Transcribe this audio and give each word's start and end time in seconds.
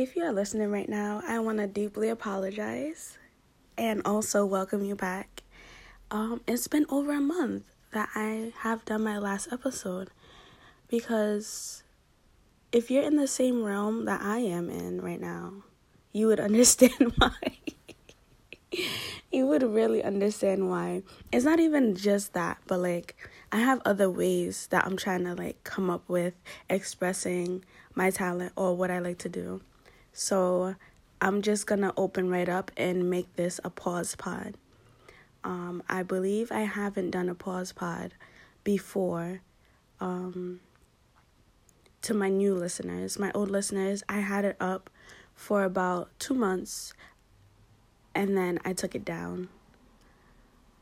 If 0.00 0.16
you 0.16 0.24
are 0.24 0.32
listening 0.32 0.70
right 0.70 0.88
now, 0.88 1.22
I 1.28 1.40
want 1.40 1.58
to 1.58 1.66
deeply 1.66 2.08
apologize 2.08 3.18
and 3.76 4.00
also 4.06 4.46
welcome 4.46 4.82
you 4.82 4.96
back. 4.96 5.42
Um, 6.10 6.40
it's 6.48 6.68
been 6.68 6.86
over 6.88 7.12
a 7.12 7.20
month 7.20 7.64
that 7.92 8.08
I 8.14 8.54
have 8.60 8.82
done 8.86 9.04
my 9.04 9.18
last 9.18 9.52
episode 9.52 10.08
because 10.88 11.82
if 12.72 12.90
you're 12.90 13.02
in 13.02 13.16
the 13.16 13.26
same 13.26 13.62
realm 13.62 14.06
that 14.06 14.22
I 14.22 14.38
am 14.38 14.70
in 14.70 15.02
right 15.02 15.20
now, 15.20 15.64
you 16.14 16.28
would 16.28 16.40
understand 16.50 17.12
why. 17.18 17.58
you 19.30 19.46
would 19.48 19.62
really 19.62 20.02
understand 20.02 20.70
why. 20.70 21.02
It's 21.30 21.44
not 21.44 21.60
even 21.60 21.94
just 21.94 22.32
that, 22.32 22.56
but 22.66 22.80
like 22.80 23.16
I 23.52 23.58
have 23.58 23.82
other 23.84 24.08
ways 24.08 24.66
that 24.68 24.86
I'm 24.86 24.96
trying 24.96 25.24
to 25.24 25.34
like 25.34 25.62
come 25.62 25.90
up 25.90 26.08
with 26.08 26.32
expressing 26.70 27.66
my 27.94 28.08
talent 28.08 28.54
or 28.56 28.74
what 28.74 28.90
I 28.90 28.98
like 29.00 29.18
to 29.18 29.28
do. 29.28 29.60
So 30.20 30.74
I'm 31.18 31.40
just 31.40 31.66
gonna 31.66 31.94
open 31.96 32.28
right 32.28 32.48
up 32.48 32.70
and 32.76 33.08
make 33.08 33.36
this 33.36 33.58
a 33.64 33.70
pause 33.70 34.14
pod. 34.14 34.54
Um, 35.44 35.82
I 35.88 36.02
believe 36.02 36.52
I 36.52 36.60
haven't 36.60 37.12
done 37.12 37.30
a 37.30 37.34
pause 37.34 37.72
pod 37.72 38.12
before. 38.62 39.40
Um, 39.98 40.60
to 42.02 42.12
my 42.12 42.28
new 42.28 42.54
listeners, 42.54 43.18
my 43.18 43.32
old 43.34 43.50
listeners, 43.50 44.02
I 44.10 44.20
had 44.20 44.44
it 44.44 44.58
up 44.60 44.90
for 45.34 45.64
about 45.64 46.10
two 46.18 46.34
months 46.34 46.92
and 48.14 48.36
then 48.36 48.58
I 48.62 48.74
took 48.74 48.94
it 48.94 49.06
down. 49.06 49.48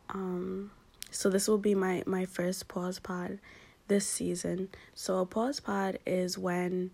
Um, 0.08 0.72
so 1.12 1.30
this 1.30 1.46
will 1.46 1.58
be 1.58 1.76
my 1.76 2.02
my 2.06 2.24
first 2.24 2.66
pause 2.66 2.98
pod 2.98 3.38
this 3.86 4.04
season. 4.04 4.70
So 4.96 5.18
a 5.18 5.26
pause 5.26 5.60
pod 5.60 6.00
is 6.04 6.36
when 6.36 6.90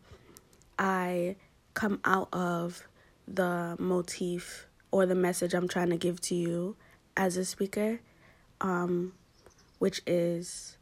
I 0.78 1.36
come 1.74 2.00
out 2.04 2.28
of 2.32 2.86
the 3.26 3.76
motif 3.78 4.66
or 4.90 5.06
the 5.06 5.14
message 5.14 5.54
I'm 5.54 5.68
trying 5.68 5.90
to 5.90 5.96
give 5.96 6.20
to 6.22 6.34
you 6.34 6.76
as 7.16 7.36
a 7.36 7.44
speaker, 7.44 8.00
um, 8.60 9.12
which 9.78 10.00
is 10.06 10.76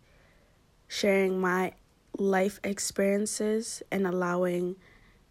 sharing 0.88 1.40
my 1.40 1.72
life 2.18 2.60
experiences 2.62 3.82
and 3.90 4.06
allowing 4.06 4.76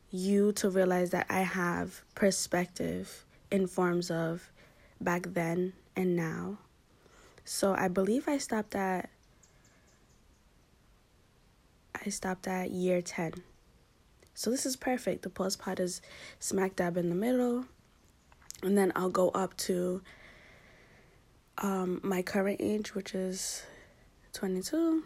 you 0.10 0.52
to 0.54 0.70
realize 0.70 1.12
that 1.12 1.28
I 1.30 1.42
have 1.42 2.04
perspective 2.16 3.26
in 3.52 3.68
forms 3.68 4.10
of 4.10 4.52
back 5.00 5.28
then 5.34 5.74
and 5.96 6.16
now. 6.16 6.58
So 7.46 7.74
I 7.74 7.88
believe 7.88 8.28
I 8.28 8.38
stopped 8.38 8.76
at 8.76 9.10
I 12.04 12.10
stopped 12.10 12.48
at 12.48 12.72
year 12.72 13.02
10. 13.02 13.34
So 14.34 14.50
this 14.50 14.66
is 14.66 14.76
perfect. 14.76 15.24
The 15.24 15.30
pause 15.30 15.56
pod 15.56 15.80
is 15.80 16.02
smack 16.40 16.76
dab 16.76 16.98
in 16.98 17.10
the 17.10 17.16
middle. 17.16 17.66
And 18.64 18.78
then 18.78 18.92
I'll 18.96 19.10
go 19.10 19.30
up 19.30 19.58
to 19.58 20.02
um, 21.58 22.00
my 22.04 22.22
current 22.22 22.58
age, 22.62 22.94
which 22.96 23.14
is 23.16 23.64
22. 24.34 25.04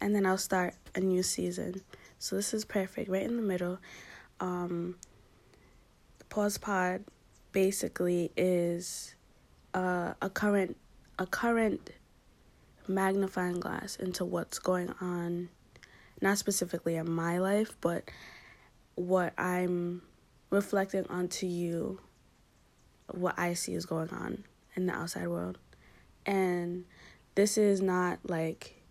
And 0.00 0.14
then 0.14 0.26
I'll 0.26 0.38
start 0.38 0.74
a 0.94 1.00
new 1.00 1.22
season. 1.22 1.82
So 2.18 2.36
this 2.36 2.54
is 2.54 2.64
perfect, 2.64 3.10
right 3.10 3.22
in 3.22 3.36
the 3.36 3.42
middle. 3.42 3.78
Um, 4.40 4.96
the 6.18 6.24
pause 6.26 6.58
pod 6.58 7.04
basically 7.52 8.30
is 8.36 9.14
uh, 9.74 10.14
a 10.20 10.30
current 10.30 10.76
a 11.18 11.26
current 11.26 11.90
magnifying 12.86 13.58
glass 13.58 13.96
into 13.96 14.24
what's 14.24 14.58
going 14.58 14.94
on 15.00 15.48
not 16.20 16.38
specifically 16.38 16.96
in 16.96 17.10
my 17.10 17.38
life 17.38 17.76
but 17.80 18.08
what 18.98 19.32
i'm 19.38 20.02
reflecting 20.50 21.06
onto 21.08 21.46
you 21.46 22.00
what 23.12 23.38
i 23.38 23.54
see 23.54 23.74
is 23.74 23.86
going 23.86 24.10
on 24.10 24.44
in 24.76 24.86
the 24.86 24.92
outside 24.92 25.28
world 25.28 25.58
and 26.26 26.84
this 27.34 27.56
is 27.56 27.80
not 27.80 28.18
like 28.24 28.82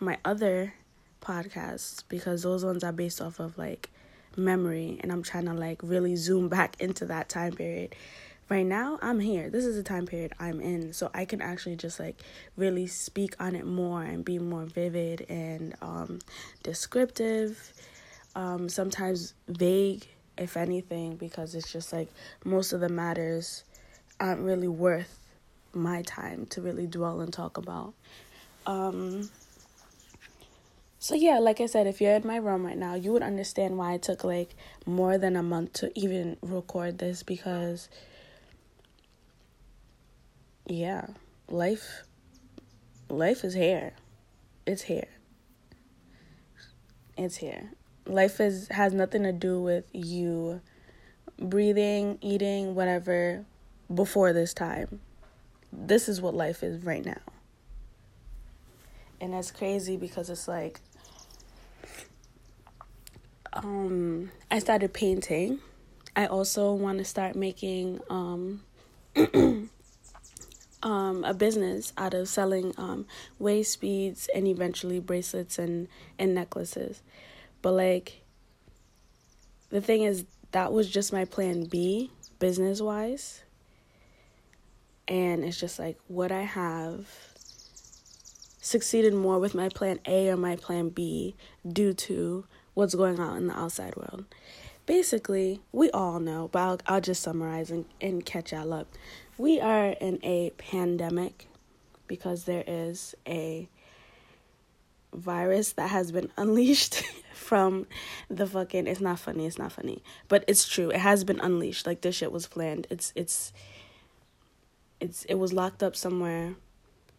my 0.00 0.18
other 0.24 0.74
podcasts 1.20 2.04
because 2.08 2.42
those 2.42 2.64
ones 2.64 2.84
are 2.84 2.92
based 2.92 3.20
off 3.20 3.40
of 3.40 3.56
like 3.56 3.90
memory 4.36 4.98
and 5.02 5.10
I'm 5.10 5.22
trying 5.22 5.46
to 5.46 5.54
like 5.54 5.80
really 5.82 6.16
zoom 6.16 6.48
back 6.48 6.76
into 6.80 7.06
that 7.06 7.28
time 7.28 7.52
period. 7.52 7.94
Right 8.50 8.66
now, 8.66 8.98
I'm 9.00 9.20
here. 9.20 9.48
This 9.48 9.64
is 9.64 9.76
the 9.76 9.82
time 9.82 10.06
period 10.06 10.34
I'm 10.38 10.60
in. 10.60 10.92
So 10.92 11.10
I 11.14 11.24
can 11.24 11.40
actually 11.40 11.76
just 11.76 11.98
like 11.98 12.20
really 12.56 12.86
speak 12.86 13.34
on 13.40 13.56
it 13.56 13.64
more 13.64 14.02
and 14.02 14.22
be 14.22 14.38
more 14.38 14.64
vivid 14.64 15.24
and 15.30 15.74
um, 15.80 16.18
descriptive. 16.62 17.72
Um, 18.34 18.68
sometimes 18.68 19.34
vague, 19.48 20.06
if 20.36 20.56
anything, 20.56 21.16
because 21.16 21.54
it's 21.54 21.70
just 21.72 21.92
like 21.92 22.08
most 22.44 22.72
of 22.72 22.80
the 22.80 22.88
matters 22.88 23.64
aren't 24.18 24.40
really 24.40 24.68
worth 24.68 25.18
my 25.72 26.02
time 26.02 26.46
to 26.46 26.60
really 26.60 26.86
dwell 26.86 27.20
and 27.20 27.32
talk 27.32 27.56
about. 27.56 27.94
Um, 28.66 29.30
so 30.98 31.14
yeah, 31.14 31.38
like 31.38 31.60
I 31.60 31.66
said, 31.66 31.86
if 31.86 32.00
you're 32.00 32.14
in 32.14 32.26
my 32.26 32.36
room 32.36 32.64
right 32.64 32.78
now, 32.78 32.94
you 32.94 33.12
would 33.12 33.22
understand 33.22 33.76
why 33.76 33.92
it 33.92 34.02
took 34.02 34.24
like 34.24 34.54
more 34.86 35.18
than 35.18 35.36
a 35.36 35.42
month 35.42 35.74
to 35.74 35.92
even 35.94 36.38
record 36.40 36.98
this 36.98 37.22
because 37.22 37.88
yeah, 40.66 41.08
life 41.48 42.04
life 43.10 43.44
is 43.44 43.52
here. 43.54 43.92
It's 44.66 44.82
here. 44.82 45.08
It's 47.18 47.36
here. 47.36 47.70
Life 48.06 48.40
is 48.40 48.68
has 48.68 48.92
nothing 48.92 49.22
to 49.22 49.32
do 49.32 49.60
with 49.60 49.84
you 49.92 50.60
breathing, 51.38 52.18
eating, 52.20 52.74
whatever 52.74 53.44
before 53.92 54.32
this 54.32 54.54
time. 54.54 55.00
This 55.72 56.08
is 56.08 56.20
what 56.20 56.34
life 56.34 56.62
is 56.62 56.84
right 56.84 57.04
now. 57.04 57.20
And 59.20 59.32
that's 59.32 59.50
crazy 59.50 59.96
because 59.96 60.30
it's 60.30 60.46
like 60.46 60.80
um, 63.52 64.30
I 64.50 64.58
started 64.58 64.92
painting. 64.92 65.60
I 66.16 66.26
also 66.26 66.72
want 66.72 66.98
to 66.98 67.04
start 67.04 67.34
making 67.34 68.00
um, 68.08 68.62
um, 70.82 71.24
a 71.24 71.34
business 71.34 71.92
out 71.96 72.14
of 72.14 72.28
selling 72.28 72.74
um, 72.76 73.06
waist 73.38 73.80
beads 73.80 74.28
and 74.34 74.46
eventually 74.46 75.00
bracelets 75.00 75.58
and, 75.58 75.88
and 76.18 76.34
necklaces. 76.34 77.02
But 77.64 77.72
like, 77.72 78.20
the 79.70 79.80
thing 79.80 80.02
is, 80.02 80.26
that 80.50 80.70
was 80.70 80.90
just 80.90 81.14
my 81.14 81.24
plan 81.24 81.64
B, 81.64 82.10
business 82.38 82.82
wise. 82.82 83.42
And 85.08 85.42
it's 85.42 85.58
just 85.58 85.78
like, 85.78 85.98
would 86.10 86.30
I 86.30 86.42
have 86.42 87.08
succeeded 88.60 89.14
more 89.14 89.38
with 89.38 89.54
my 89.54 89.70
plan 89.70 89.98
A 90.04 90.28
or 90.28 90.36
my 90.36 90.56
plan 90.56 90.90
B 90.90 91.36
due 91.66 91.94
to 91.94 92.44
what's 92.74 92.94
going 92.94 93.18
on 93.18 93.38
in 93.38 93.46
the 93.46 93.58
outside 93.58 93.96
world. 93.96 94.26
Basically, 94.84 95.62
we 95.72 95.90
all 95.92 96.20
know, 96.20 96.50
but 96.52 96.58
I'll, 96.58 96.80
I'll 96.86 97.00
just 97.00 97.22
summarize 97.22 97.70
and, 97.70 97.86
and 97.98 98.26
catch 98.26 98.52
y'all 98.52 98.74
up. 98.74 98.88
We 99.38 99.58
are 99.58 99.92
in 100.02 100.18
a 100.22 100.50
pandemic 100.58 101.48
because 102.08 102.44
there 102.44 102.64
is 102.66 103.14
a 103.26 103.70
virus 105.14 105.72
that 105.72 105.90
has 105.90 106.12
been 106.12 106.30
unleashed 106.36 107.02
from 107.32 107.86
the 108.28 108.46
fucking 108.46 108.86
it's 108.86 109.00
not 109.00 109.18
funny 109.18 109.46
it's 109.46 109.58
not 109.58 109.72
funny 109.72 110.02
but 110.28 110.44
it's 110.48 110.66
true 110.66 110.90
it 110.90 111.00
has 111.00 111.24
been 111.24 111.40
unleashed 111.40 111.86
like 111.86 112.00
this 112.00 112.16
shit 112.16 112.32
was 112.32 112.46
planned 112.46 112.86
it's 112.90 113.12
it's 113.14 113.52
it's 115.00 115.24
it 115.24 115.34
was 115.34 115.52
locked 115.52 115.82
up 115.82 115.94
somewhere 115.94 116.54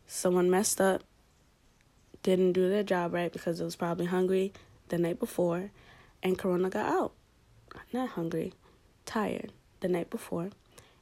someone 0.08 0.50
messed 0.50 0.82
up 0.82 1.04
didn't 2.24 2.54
do 2.54 2.68
their 2.70 2.82
job 2.82 3.14
right 3.14 3.32
because 3.32 3.62
it 3.62 3.64
was 3.64 3.76
probably 3.76 4.08
hungry 4.08 4.52
the 4.90 4.98
night 4.98 5.20
before, 5.20 5.72
and 6.24 6.38
Corona 6.38 6.70
got 6.70 6.86
out. 6.86 7.14
Not 7.92 8.10
hungry, 8.10 8.54
tired 9.06 9.52
the 9.82 9.88
night 9.88 10.10
before, 10.10 10.50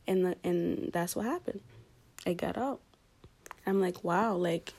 and 0.08 0.26
the, 0.26 0.36
and 0.44 0.92
that's 0.92 1.16
what 1.16 1.26
happened. 1.26 1.62
It 2.26 2.36
got 2.36 2.58
out. 2.58 2.80
I'm 3.66 3.80
like, 3.80 4.04
wow, 4.04 4.36
like 4.36 4.74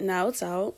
now 0.00 0.28
it's 0.28 0.42
out. 0.42 0.74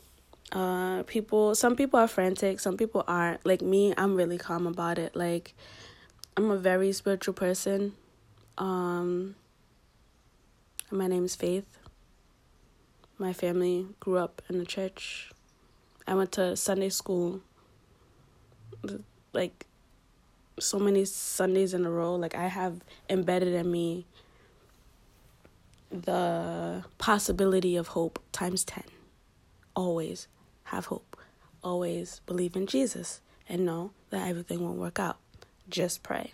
Uh, 0.51 1.03
people, 1.03 1.55
some 1.55 1.75
people 1.75 1.99
are 1.99 2.07
frantic, 2.07 2.59
some 2.59 2.77
people 2.77 3.03
aren't. 3.07 3.45
Like 3.45 3.61
me, 3.61 3.93
I'm 3.97 4.15
really 4.15 4.37
calm 4.37 4.67
about 4.67 4.97
it. 4.99 5.15
Like, 5.15 5.53
I'm 6.35 6.51
a 6.51 6.57
very 6.57 6.91
spiritual 6.91 7.33
person. 7.33 7.93
Um, 8.57 9.35
my 10.89 11.07
name 11.07 11.25
is 11.25 11.35
Faith. 11.35 11.65
My 13.17 13.33
family 13.33 13.87
grew 13.99 14.17
up 14.17 14.41
in 14.49 14.57
the 14.57 14.65
church. 14.65 15.31
I 16.07 16.15
went 16.15 16.31
to 16.33 16.57
Sunday 16.57 16.89
school 16.89 17.41
like 19.33 19.67
so 20.59 20.79
many 20.79 21.05
Sundays 21.05 21.73
in 21.73 21.85
a 21.85 21.91
row. 21.91 22.15
Like 22.15 22.35
I 22.35 22.47
have 22.47 22.81
embedded 23.09 23.53
in 23.53 23.71
me 23.71 24.05
the 25.89 26.83
possibility 26.97 27.75
of 27.75 27.89
hope 27.89 28.19
times 28.31 28.63
10. 28.63 28.83
Always 29.75 30.27
have 30.65 30.85
hope. 30.87 31.17
Always 31.63 32.21
believe 32.25 32.55
in 32.55 32.67
Jesus 32.67 33.21
and 33.47 33.65
know 33.65 33.91
that 34.09 34.27
everything 34.27 34.61
will 34.61 34.75
work 34.75 34.99
out. 34.99 35.17
just 35.69 36.03
pray. 36.03 36.33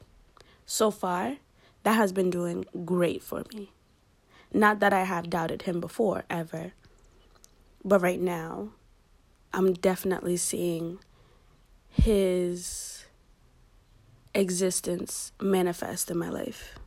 So 0.65 0.89
far, 0.89 1.37
that 1.83 1.93
has 1.93 2.11
been 2.11 2.29
doing 2.29 2.65
great 2.85 3.21
for 3.21 3.43
me. 3.53 3.71
Not 4.51 4.79
that 4.79 4.93
I 4.93 5.03
have 5.03 5.29
doubted 5.29 5.63
him 5.63 5.79
before, 5.79 6.23
ever. 6.29 6.73
But 7.85 8.01
right 8.01 8.19
now, 8.19 8.69
I'm 9.53 9.73
definitely 9.73 10.37
seeing 10.37 10.99
his 11.89 13.05
existence 14.33 15.31
manifest 15.39 16.09
in 16.11 16.17
my 16.17 16.29
life. 16.29 16.77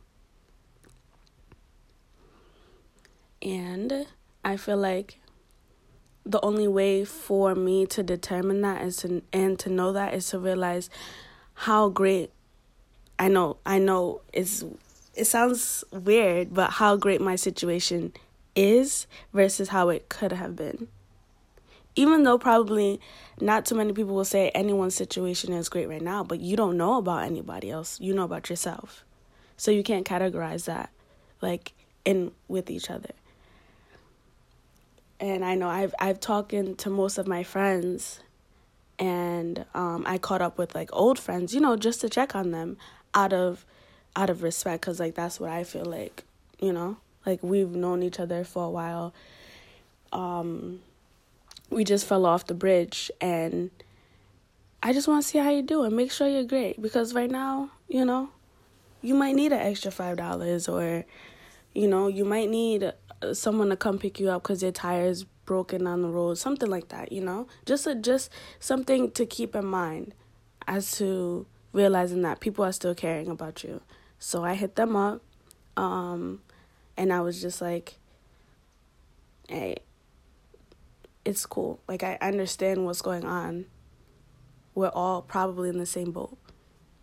And 3.41 4.07
I 4.43 4.57
feel 4.57 4.77
like 4.77 5.20
the 6.25 6.39
only 6.41 6.67
way 6.67 7.03
for 7.03 7.55
me 7.55 7.85
to 7.87 8.03
determine 8.03 8.61
that 8.61 8.81
is 8.81 8.97
to 8.97 9.21
and 9.33 9.57
to 9.59 9.69
know 9.69 9.91
that 9.93 10.13
is 10.13 10.27
to 10.29 10.39
realize 10.39 10.89
how 11.53 11.89
great 11.89 12.31
I 13.17 13.27
know 13.27 13.57
I 13.65 13.79
know 13.79 14.21
it's 14.33 14.63
it 15.13 15.25
sounds 15.25 15.83
weird, 15.91 16.53
but 16.53 16.71
how 16.71 16.95
great 16.95 17.21
my 17.21 17.35
situation 17.35 18.13
is 18.55 19.07
versus 19.33 19.69
how 19.69 19.89
it 19.89 20.09
could 20.09 20.31
have 20.31 20.55
been. 20.55 20.87
Even 21.95 22.23
though 22.23 22.37
probably 22.37 23.01
not 23.41 23.65
too 23.65 23.75
many 23.75 23.91
people 23.91 24.15
will 24.15 24.23
say 24.23 24.49
anyone's 24.49 24.95
situation 24.95 25.51
is 25.51 25.67
great 25.67 25.89
right 25.89 26.01
now, 26.01 26.23
but 26.23 26.39
you 26.39 26.55
don't 26.55 26.77
know 26.77 26.97
about 26.97 27.23
anybody 27.23 27.69
else. 27.69 27.99
You 27.99 28.13
know 28.13 28.23
about 28.23 28.49
yourself. 28.49 29.03
So 29.57 29.71
you 29.71 29.83
can't 29.83 30.07
categorize 30.07 30.65
that 30.65 30.89
like 31.41 31.73
in 32.05 32.31
with 32.47 32.69
each 32.69 32.89
other. 32.89 33.11
And 35.21 35.45
I 35.45 35.53
know 35.53 35.69
I've 35.69 35.93
I've 35.99 36.19
talked 36.19 36.49
to 36.49 36.89
most 36.89 37.19
of 37.19 37.27
my 37.27 37.43
friends 37.43 38.21
and 38.97 39.65
um, 39.75 40.03
I 40.07 40.17
caught 40.17 40.41
up 40.41 40.57
with 40.57 40.73
like 40.73 40.89
old 40.91 41.19
friends, 41.19 41.53
you 41.53 41.61
know, 41.61 41.77
just 41.77 42.01
to 42.01 42.09
check 42.09 42.35
on 42.35 42.49
them 42.49 42.77
out 43.13 43.31
of 43.31 43.63
out 44.15 44.31
of 44.31 44.41
respect 44.41 44.81
cuz 44.81 44.99
like 44.99 45.13
that's 45.13 45.39
what 45.39 45.51
I 45.51 45.63
feel 45.63 45.85
like, 45.85 46.23
you 46.59 46.73
know? 46.73 46.97
Like 47.23 47.43
we've 47.43 47.69
known 47.69 48.01
each 48.01 48.19
other 48.19 48.43
for 48.43 48.65
a 48.65 48.69
while. 48.69 49.13
Um 50.11 50.81
we 51.69 51.83
just 51.83 52.05
fell 52.05 52.25
off 52.25 52.47
the 52.47 52.55
bridge 52.55 53.11
and 53.21 53.69
I 54.83 54.91
just 54.91 55.07
want 55.07 55.21
to 55.21 55.27
see 55.27 55.37
how 55.37 55.51
you 55.51 55.61
do 55.61 55.83
and 55.83 55.95
make 55.95 56.11
sure 56.11 56.27
you're 56.27 56.43
great 56.43 56.81
because 56.81 57.13
right 57.13 57.29
now, 57.29 57.69
you 57.87 58.03
know, 58.03 58.29
you 59.03 59.13
might 59.13 59.35
need 59.35 59.53
an 59.53 59.59
extra 59.59 59.91
$5 59.91 60.67
or 60.67 61.05
you 61.73 61.87
know, 61.87 62.07
you 62.07 62.25
might 62.25 62.49
need 62.49 62.91
someone 63.33 63.69
to 63.69 63.75
come 63.75 63.97
pick 63.97 64.19
you 64.19 64.29
up 64.29 64.43
cuz 64.43 64.61
your 64.61 64.71
tires 64.71 65.25
broken 65.45 65.87
on 65.87 66.01
the 66.01 66.09
road, 66.09 66.37
something 66.37 66.69
like 66.69 66.89
that, 66.89 67.11
you 67.11 67.21
know? 67.21 67.47
Just 67.65 67.87
a, 67.87 67.95
just 67.95 68.31
something 68.59 69.11
to 69.11 69.25
keep 69.25 69.55
in 69.55 69.65
mind 69.65 70.13
as 70.67 70.91
to 70.97 71.45
realizing 71.73 72.21
that 72.21 72.39
people 72.39 72.63
are 72.63 72.71
still 72.71 72.95
caring 72.95 73.29
about 73.29 73.63
you. 73.63 73.81
So 74.19 74.43
I 74.43 74.55
hit 74.55 74.75
them 74.75 74.95
up 74.95 75.21
um 75.77 76.41
and 76.97 77.13
I 77.13 77.21
was 77.21 77.41
just 77.41 77.61
like 77.61 77.97
hey, 79.51 79.75
it's 81.25 81.45
cool. 81.45 81.81
Like 81.87 82.03
I 82.03 82.17
understand 82.21 82.85
what's 82.85 83.01
going 83.01 83.25
on. 83.25 83.65
We're 84.73 84.89
all 84.89 85.21
probably 85.21 85.69
in 85.69 85.77
the 85.77 85.85
same 85.85 86.11
boat. 86.11 86.37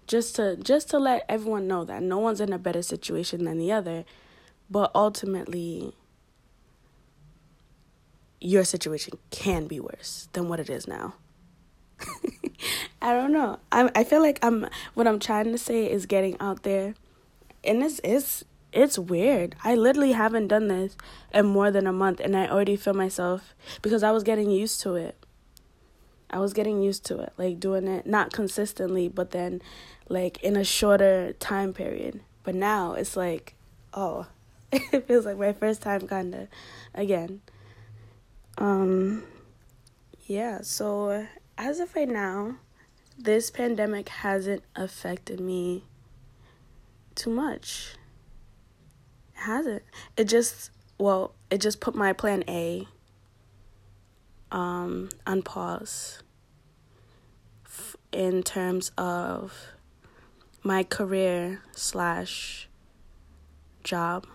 Just 0.06 0.36
to 0.36 0.56
just 0.56 0.88
to 0.90 0.98
let 0.98 1.24
everyone 1.28 1.68
know 1.68 1.84
that 1.84 2.02
no 2.02 2.18
one's 2.18 2.40
in 2.40 2.52
a 2.52 2.58
better 2.58 2.82
situation 2.82 3.44
than 3.44 3.58
the 3.58 3.70
other, 3.70 4.04
but 4.70 4.90
ultimately 4.94 5.94
your 8.40 8.64
situation 8.64 9.18
can 9.30 9.66
be 9.66 9.80
worse 9.80 10.28
than 10.32 10.48
what 10.48 10.60
it 10.60 10.70
is 10.70 10.86
now. 10.86 11.14
I 13.02 13.12
don't 13.12 13.32
know. 13.32 13.58
I 13.72 13.90
I 13.94 14.04
feel 14.04 14.20
like 14.20 14.38
I'm 14.42 14.66
what 14.94 15.06
I'm 15.06 15.18
trying 15.18 15.52
to 15.52 15.58
say 15.58 15.90
is 15.90 16.06
getting 16.06 16.36
out 16.40 16.62
there. 16.62 16.94
And 17.64 17.82
it's 17.82 18.00
it's 18.04 18.44
it's 18.72 18.98
weird. 18.98 19.56
I 19.64 19.74
literally 19.74 20.12
haven't 20.12 20.48
done 20.48 20.68
this 20.68 20.96
in 21.32 21.46
more 21.46 21.70
than 21.70 21.86
a 21.86 21.92
month 21.92 22.20
and 22.20 22.36
I 22.36 22.48
already 22.48 22.76
feel 22.76 22.94
myself 22.94 23.54
because 23.82 24.02
I 24.02 24.10
was 24.10 24.22
getting 24.22 24.50
used 24.50 24.80
to 24.82 24.94
it. 24.94 25.16
I 26.30 26.38
was 26.40 26.52
getting 26.52 26.82
used 26.82 27.06
to 27.06 27.18
it, 27.20 27.32
like 27.38 27.58
doing 27.58 27.88
it 27.88 28.06
not 28.06 28.32
consistently, 28.32 29.08
but 29.08 29.30
then 29.30 29.62
like 30.08 30.42
in 30.42 30.56
a 30.56 30.64
shorter 30.64 31.32
time 31.34 31.72
period. 31.72 32.20
But 32.44 32.54
now 32.54 32.92
it's 32.92 33.16
like, 33.16 33.54
oh, 33.94 34.26
it 34.72 35.06
feels 35.06 35.24
like 35.24 35.38
my 35.38 35.52
first 35.52 35.82
time 35.82 36.06
kind 36.06 36.34
of 36.34 36.48
again. 36.94 37.40
Um 38.58 39.22
yeah, 40.26 40.60
so 40.62 41.26
as 41.56 41.80
of 41.80 41.94
right 41.94 42.08
now, 42.08 42.56
this 43.16 43.50
pandemic 43.50 44.08
hasn't 44.08 44.62
affected 44.76 45.40
me 45.40 45.84
too 47.14 47.30
much 47.30 47.94
It 49.34 49.40
hasn't. 49.40 49.82
It 50.16 50.24
just 50.24 50.70
well, 50.98 51.34
it 51.50 51.60
just 51.60 51.80
put 51.80 51.94
my 51.94 52.12
plan 52.12 52.44
A 52.48 52.86
um 54.50 55.08
on 55.26 55.42
pause 55.42 56.22
f- 57.66 57.96
in 58.12 58.42
terms 58.42 58.90
of 58.98 59.52
my 60.64 60.82
career 60.82 61.62
slash 61.72 62.68
job. 63.84 64.26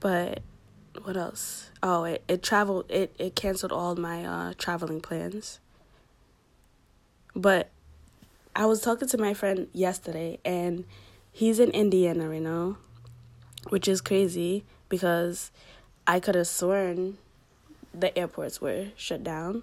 But 0.00 0.42
what 1.02 1.16
else? 1.16 1.70
Oh, 1.82 2.04
it, 2.04 2.22
it 2.28 2.42
traveled 2.42 2.90
it, 2.90 3.14
it 3.18 3.34
canceled 3.34 3.72
all 3.72 3.96
my 3.96 4.24
uh 4.24 4.54
traveling 4.58 5.00
plans. 5.00 5.60
But 7.34 7.70
I 8.54 8.66
was 8.66 8.80
talking 8.80 9.08
to 9.08 9.18
my 9.18 9.34
friend 9.34 9.68
yesterday 9.72 10.38
and 10.44 10.84
he's 11.32 11.60
in 11.60 11.70
Indiana 11.70 12.28
right 12.28 12.42
now, 12.42 12.76
which 13.68 13.86
is 13.86 14.00
crazy 14.00 14.64
because 14.88 15.52
I 16.06 16.18
could 16.18 16.34
have 16.34 16.48
sworn 16.48 17.18
the 17.94 18.16
airports 18.18 18.60
were 18.60 18.88
shut 18.96 19.22
down. 19.22 19.62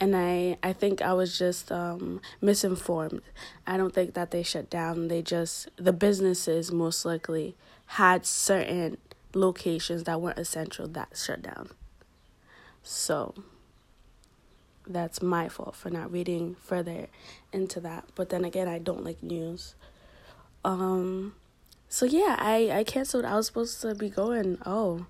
And 0.00 0.16
I, 0.16 0.56
I 0.62 0.72
think 0.72 1.02
I 1.02 1.12
was 1.12 1.36
just 1.36 1.72
um, 1.72 2.20
misinformed. 2.40 3.20
I 3.66 3.76
don't 3.76 3.92
think 3.92 4.14
that 4.14 4.30
they 4.30 4.44
shut 4.44 4.70
down. 4.70 5.08
They 5.08 5.22
just, 5.22 5.68
the 5.76 5.92
businesses 5.92 6.70
most 6.70 7.04
likely 7.04 7.56
had 7.86 8.24
certain 8.24 8.98
locations 9.34 10.04
that 10.04 10.20
weren't 10.20 10.38
essential 10.38 10.88
that 10.88 11.10
shut 11.14 11.42
down. 11.42 11.70
So 12.82 13.34
that's 14.86 15.20
my 15.20 15.48
fault 15.48 15.76
for 15.76 15.90
not 15.90 16.10
reading 16.10 16.56
further 16.60 17.08
into 17.52 17.80
that. 17.80 18.04
But 18.14 18.30
then 18.30 18.44
again, 18.44 18.68
I 18.68 18.78
don't 18.78 19.04
like 19.04 19.22
news. 19.22 19.74
Um, 20.64 21.34
so 21.88 22.06
yeah, 22.06 22.36
I 22.38 22.70
I 22.70 22.84
canceled. 22.84 23.24
I 23.24 23.36
was 23.36 23.46
supposed 23.46 23.80
to 23.82 23.94
be 23.94 24.08
going. 24.08 24.58
Oh, 24.64 25.06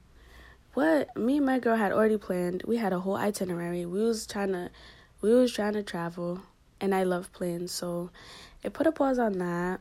what? 0.74 1.16
Me 1.16 1.38
and 1.38 1.46
my 1.46 1.58
girl 1.58 1.76
had 1.76 1.92
already 1.92 2.18
planned. 2.18 2.62
We 2.66 2.76
had 2.76 2.92
a 2.92 3.00
whole 3.00 3.16
itinerary. 3.16 3.86
We 3.86 4.02
was 4.02 4.26
trying 4.26 4.52
to, 4.52 4.70
we 5.20 5.32
was 5.34 5.52
trying 5.52 5.72
to 5.72 5.82
travel, 5.82 6.42
and 6.80 6.94
I 6.94 7.02
love 7.02 7.32
planes, 7.32 7.72
so 7.72 8.10
it 8.62 8.72
put 8.72 8.86
a 8.86 8.92
pause 8.92 9.18
on 9.18 9.38
that. 9.38 9.80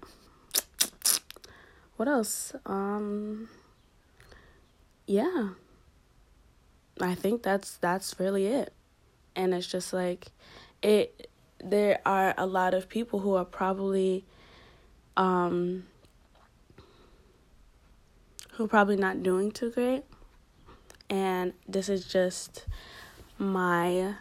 What 1.97 2.07
else? 2.07 2.53
Um, 2.65 3.49
yeah. 5.07 5.49
I 6.99 7.15
think 7.15 7.43
that's 7.43 7.77
that's 7.77 8.19
really 8.19 8.45
it. 8.47 8.73
And 9.35 9.53
it's 9.53 9.67
just 9.67 9.93
like 9.93 10.27
it 10.81 11.29
there 11.63 11.99
are 12.05 12.33
a 12.37 12.45
lot 12.45 12.73
of 12.73 12.89
people 12.89 13.19
who 13.19 13.33
are 13.35 13.45
probably 13.45 14.25
um, 15.15 15.85
who 18.53 18.65
are 18.65 18.67
probably 18.67 18.97
not 18.97 19.23
doing 19.23 19.51
too 19.51 19.71
great. 19.71 20.03
And 21.09 21.53
this 21.67 21.89
is 21.89 22.05
just 22.05 22.65
my 23.37 24.15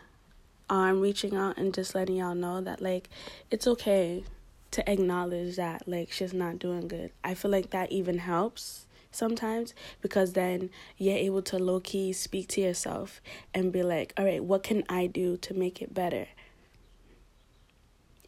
arm 0.71 1.01
reaching 1.01 1.37
out 1.37 1.57
and 1.57 1.75
just 1.75 1.95
letting 1.95 2.17
y'all 2.17 2.35
know 2.35 2.61
that, 2.61 2.81
like, 2.81 3.09
it's 3.51 3.67
okay 3.67 4.25
to 4.71 4.89
acknowledge 4.91 5.57
that, 5.57 5.89
like, 5.89 6.13
she's 6.13 6.33
not 6.33 6.59
doing 6.59 6.87
good. 6.87 7.11
I 7.25 7.35
feel 7.35 7.51
like 7.51 7.71
that 7.71 7.91
even 7.91 8.19
helps 8.19 8.87
sometimes 9.17 9.75
because 10.01 10.35
then 10.35 10.71
you're 10.97 11.17
able 11.17 11.43
to 11.43 11.59
low 11.59 11.81
key 11.81 12.13
speak 12.13 12.49
to 12.49 12.61
yourself 12.61 13.21
and 13.55 13.73
be 13.73 13.83
like, 13.83 14.13
all 14.17 14.25
right, 14.25 14.45
what 14.45 14.63
can 14.63 14.85
I 14.89 15.07
do 15.07 15.37
to 15.39 15.55
make 15.55 15.83
it 15.83 15.93
better? 15.93 16.29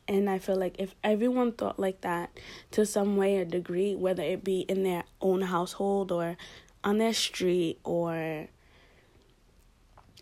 And 0.09 0.31
I 0.31 0.39
feel 0.39 0.57
like 0.57 0.77
if 0.79 0.95
everyone 1.05 1.53
thought 1.53 1.79
like 1.79 2.01
that 2.01 2.31
to 2.71 2.87
some 2.87 3.17
way 3.17 3.37
or 3.37 3.45
degree, 3.45 3.95
whether 3.95 4.23
it 4.23 4.43
be 4.43 4.61
in 4.61 4.83
their 4.83 5.05
own 5.21 5.43
household 5.43 6.11
or 6.11 6.37
on 6.83 6.97
their 6.97 7.13
street 7.13 7.79
or 7.85 8.49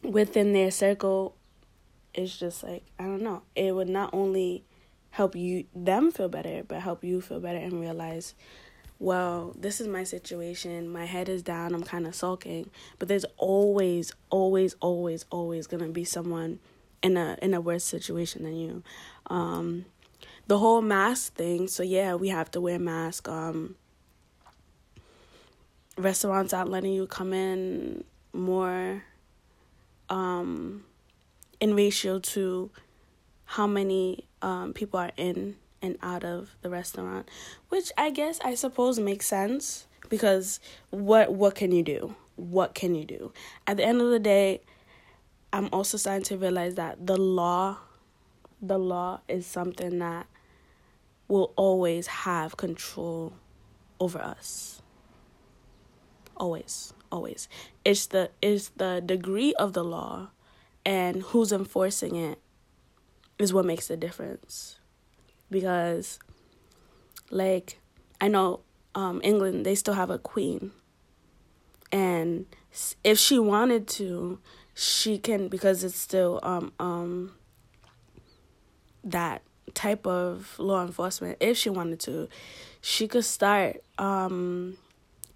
within 0.02 0.52
their 0.52 0.72
circle, 0.72 1.36
it's 2.14 2.36
just 2.36 2.64
like, 2.64 2.82
I 2.98 3.04
don't 3.04 3.22
know. 3.22 3.42
It 3.54 3.74
would 3.74 3.88
not 3.88 4.10
only 4.12 4.64
help 5.10 5.36
you 5.36 5.64
them 5.74 6.10
feel 6.10 6.28
better, 6.28 6.62
but 6.66 6.80
help 6.80 7.04
you 7.04 7.20
feel 7.20 7.40
better 7.40 7.58
and 7.58 7.80
realize, 7.80 8.34
well, 8.98 9.54
this 9.58 9.80
is 9.80 9.88
my 9.88 10.04
situation. 10.04 10.88
My 10.88 11.04
head 11.04 11.28
is 11.28 11.42
down. 11.42 11.74
I'm 11.74 11.82
kind 11.82 12.06
of 12.06 12.14
sulking. 12.14 12.70
But 12.98 13.08
there's 13.08 13.26
always, 13.36 14.12
always, 14.30 14.74
always, 14.80 15.26
always 15.30 15.66
going 15.66 15.82
to 15.82 15.90
be 15.90 16.04
someone 16.04 16.60
in 17.02 17.16
a 17.16 17.36
in 17.42 17.52
a 17.52 17.60
worse 17.60 17.84
situation 17.84 18.42
than 18.44 18.56
you. 18.56 18.82
Um, 19.26 19.84
the 20.46 20.58
whole 20.58 20.80
mask 20.80 21.34
thing. 21.34 21.68
So 21.68 21.82
yeah, 21.82 22.14
we 22.14 22.28
have 22.28 22.50
to 22.52 22.60
wear 22.60 22.78
mask. 22.78 23.28
Um, 23.28 23.76
restaurants 25.98 26.52
aren't 26.52 26.70
letting 26.70 26.92
you 26.92 27.06
come 27.06 27.32
in 27.32 28.04
more 28.32 29.02
um, 30.08 30.84
in 31.60 31.74
ratio 31.74 32.18
to 32.18 32.70
how 33.44 33.66
many 33.66 34.26
um, 34.42 34.72
people 34.72 34.98
are 35.00 35.12
in 35.16 35.56
and 35.86 35.96
out 36.02 36.24
of 36.24 36.56
the 36.62 36.68
restaurant, 36.68 37.28
which 37.68 37.90
I 37.96 38.10
guess 38.10 38.38
I 38.44 38.54
suppose 38.54 38.98
makes 38.98 39.26
sense 39.26 39.86
because 40.08 40.60
what 40.90 41.32
what 41.32 41.54
can 41.54 41.72
you 41.72 41.82
do? 41.82 42.14
What 42.36 42.74
can 42.74 42.94
you 42.94 43.04
do? 43.04 43.32
At 43.66 43.78
the 43.78 43.84
end 43.84 44.00
of 44.00 44.10
the 44.10 44.18
day, 44.18 44.60
I'm 45.52 45.68
also 45.72 45.96
starting 45.96 46.24
to 46.24 46.36
realize 46.36 46.74
that 46.74 47.06
the 47.06 47.16
law 47.16 47.78
the 48.60 48.78
law 48.78 49.20
is 49.28 49.46
something 49.46 49.98
that 49.98 50.26
will 51.28 51.52
always 51.56 52.06
have 52.06 52.56
control 52.56 53.34
over 54.00 54.18
us. 54.18 54.82
Always, 56.36 56.92
always. 57.10 57.48
It's 57.84 58.06
the 58.06 58.30
it's 58.42 58.68
the 58.76 59.02
degree 59.04 59.54
of 59.54 59.72
the 59.72 59.84
law 59.84 60.30
and 60.84 61.22
who's 61.22 61.52
enforcing 61.52 62.16
it 62.16 62.38
is 63.38 63.52
what 63.52 63.64
makes 63.64 63.88
the 63.88 63.96
difference. 63.96 64.78
Because 65.50 66.18
like 67.30 67.78
I 68.20 68.28
know 68.28 68.60
um 68.94 69.20
England 69.22 69.66
they 69.66 69.74
still 69.74 69.94
have 69.94 70.10
a 70.10 70.18
queen. 70.18 70.72
And 71.92 72.46
if 73.04 73.18
she 73.18 73.38
wanted 73.38 73.86
to, 73.88 74.40
she 74.74 75.18
can 75.18 75.48
because 75.48 75.84
it's 75.84 75.98
still 75.98 76.40
um 76.42 76.72
um 76.78 77.32
that 79.04 79.42
type 79.74 80.06
of 80.06 80.58
law 80.58 80.82
enforcement. 80.82 81.36
If 81.40 81.56
she 81.56 81.70
wanted 81.70 82.00
to 82.00 82.28
she 82.80 83.08
could 83.08 83.24
start 83.24 83.82
um 83.98 84.76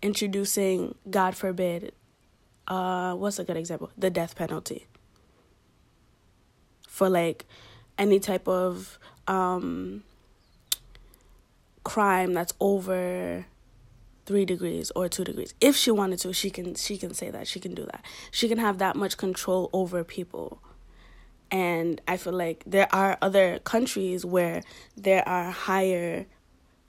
introducing 0.02 0.95
god 1.11 1.37
forbid 1.37 1.93
uh 2.67 3.14
what's 3.14 3.38
a 3.38 3.45
good 3.45 3.57
example? 3.57 3.90
The 3.97 4.11
death 4.11 4.35
penalty. 4.35 4.87
For 6.88 7.09
like 7.09 7.47
any 7.99 8.19
type 8.19 8.49
of 8.49 8.99
um 9.31 10.03
crime 11.85 12.35
that's 12.35 12.53
over 12.61 13.47
three 14.27 14.45
degrees 14.45 14.93
or 14.95 15.09
two 15.09 15.25
degrees. 15.25 15.55
If 15.61 15.77
she 15.77 15.91
wanted 15.91 16.19
to 16.21 16.33
she 16.33 16.51
can 16.51 16.75
she 16.75 16.99
can 16.99 17.15
say 17.15 17.31
that. 17.31 17.47
She 17.47 17.61
can 17.61 17.75
do 17.75 17.85
that. 17.87 18.05
She 18.31 18.49
can 18.49 18.59
have 18.59 18.79
that 18.79 18.97
much 18.97 19.17
control 19.17 19.71
over 19.73 20.05
people. 20.05 20.61
And 21.51 22.01
I 22.07 22.17
feel 22.17 22.33
like 22.33 22.63
there 22.67 22.89
are 22.95 23.19
other 23.23 23.59
countries 23.61 24.25
where 24.25 24.63
there 24.97 25.27
are 25.29 25.51
higher 25.51 26.27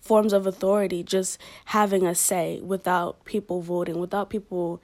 forms 0.01 0.33
of 0.33 0.45
authority 0.45 1.03
just 1.03 1.39
having 1.65 2.05
a 2.05 2.13
say 2.13 2.59
without 2.61 3.23
people 3.25 3.61
voting, 3.61 3.99
without 3.99 4.29
people 4.29 4.81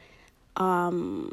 um, 0.56 1.32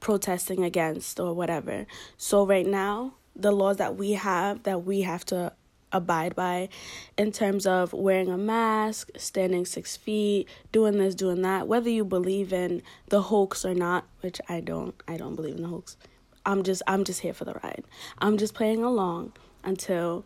protesting 0.00 0.64
against 0.64 1.20
or 1.20 1.34
whatever. 1.34 1.86
So, 2.16 2.44
right 2.44 2.66
now, 2.66 3.14
the 3.36 3.52
laws 3.52 3.76
that 3.78 3.96
we 3.96 4.12
have 4.12 4.62
that 4.64 4.84
we 4.84 5.02
have 5.02 5.24
to 5.26 5.52
abide 5.94 6.34
by 6.34 6.68
in 7.16 7.32
terms 7.32 7.66
of 7.66 7.94
wearing 7.94 8.28
a 8.28 8.36
mask, 8.36 9.10
standing 9.16 9.64
six 9.64 9.96
feet, 9.96 10.46
doing 10.72 10.98
this, 10.98 11.14
doing 11.14 11.40
that, 11.42 11.66
whether 11.66 11.88
you 11.88 12.04
believe 12.04 12.52
in 12.52 12.82
the 13.08 13.22
hoax 13.22 13.64
or 13.64 13.74
not, 13.74 14.04
which 14.20 14.40
I 14.48 14.60
don't, 14.60 14.94
I 15.08 15.16
don't 15.16 15.36
believe 15.36 15.56
in 15.56 15.62
the 15.62 15.68
hoax. 15.68 15.96
I'm 16.44 16.62
just 16.62 16.82
I'm 16.86 17.04
just 17.04 17.20
here 17.20 17.32
for 17.32 17.46
the 17.46 17.54
ride. 17.62 17.84
I'm 18.18 18.36
just 18.36 18.52
playing 18.52 18.82
along 18.82 19.32
until 19.62 20.24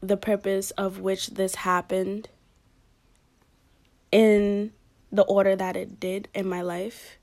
the 0.00 0.16
purpose 0.16 0.72
of 0.72 0.98
which 0.98 1.28
this 1.28 1.56
happened 1.56 2.28
in 4.10 4.72
the 5.12 5.22
order 5.22 5.54
that 5.54 5.76
it 5.76 6.00
did 6.00 6.28
in 6.34 6.48
my 6.48 6.60
life 6.60 7.18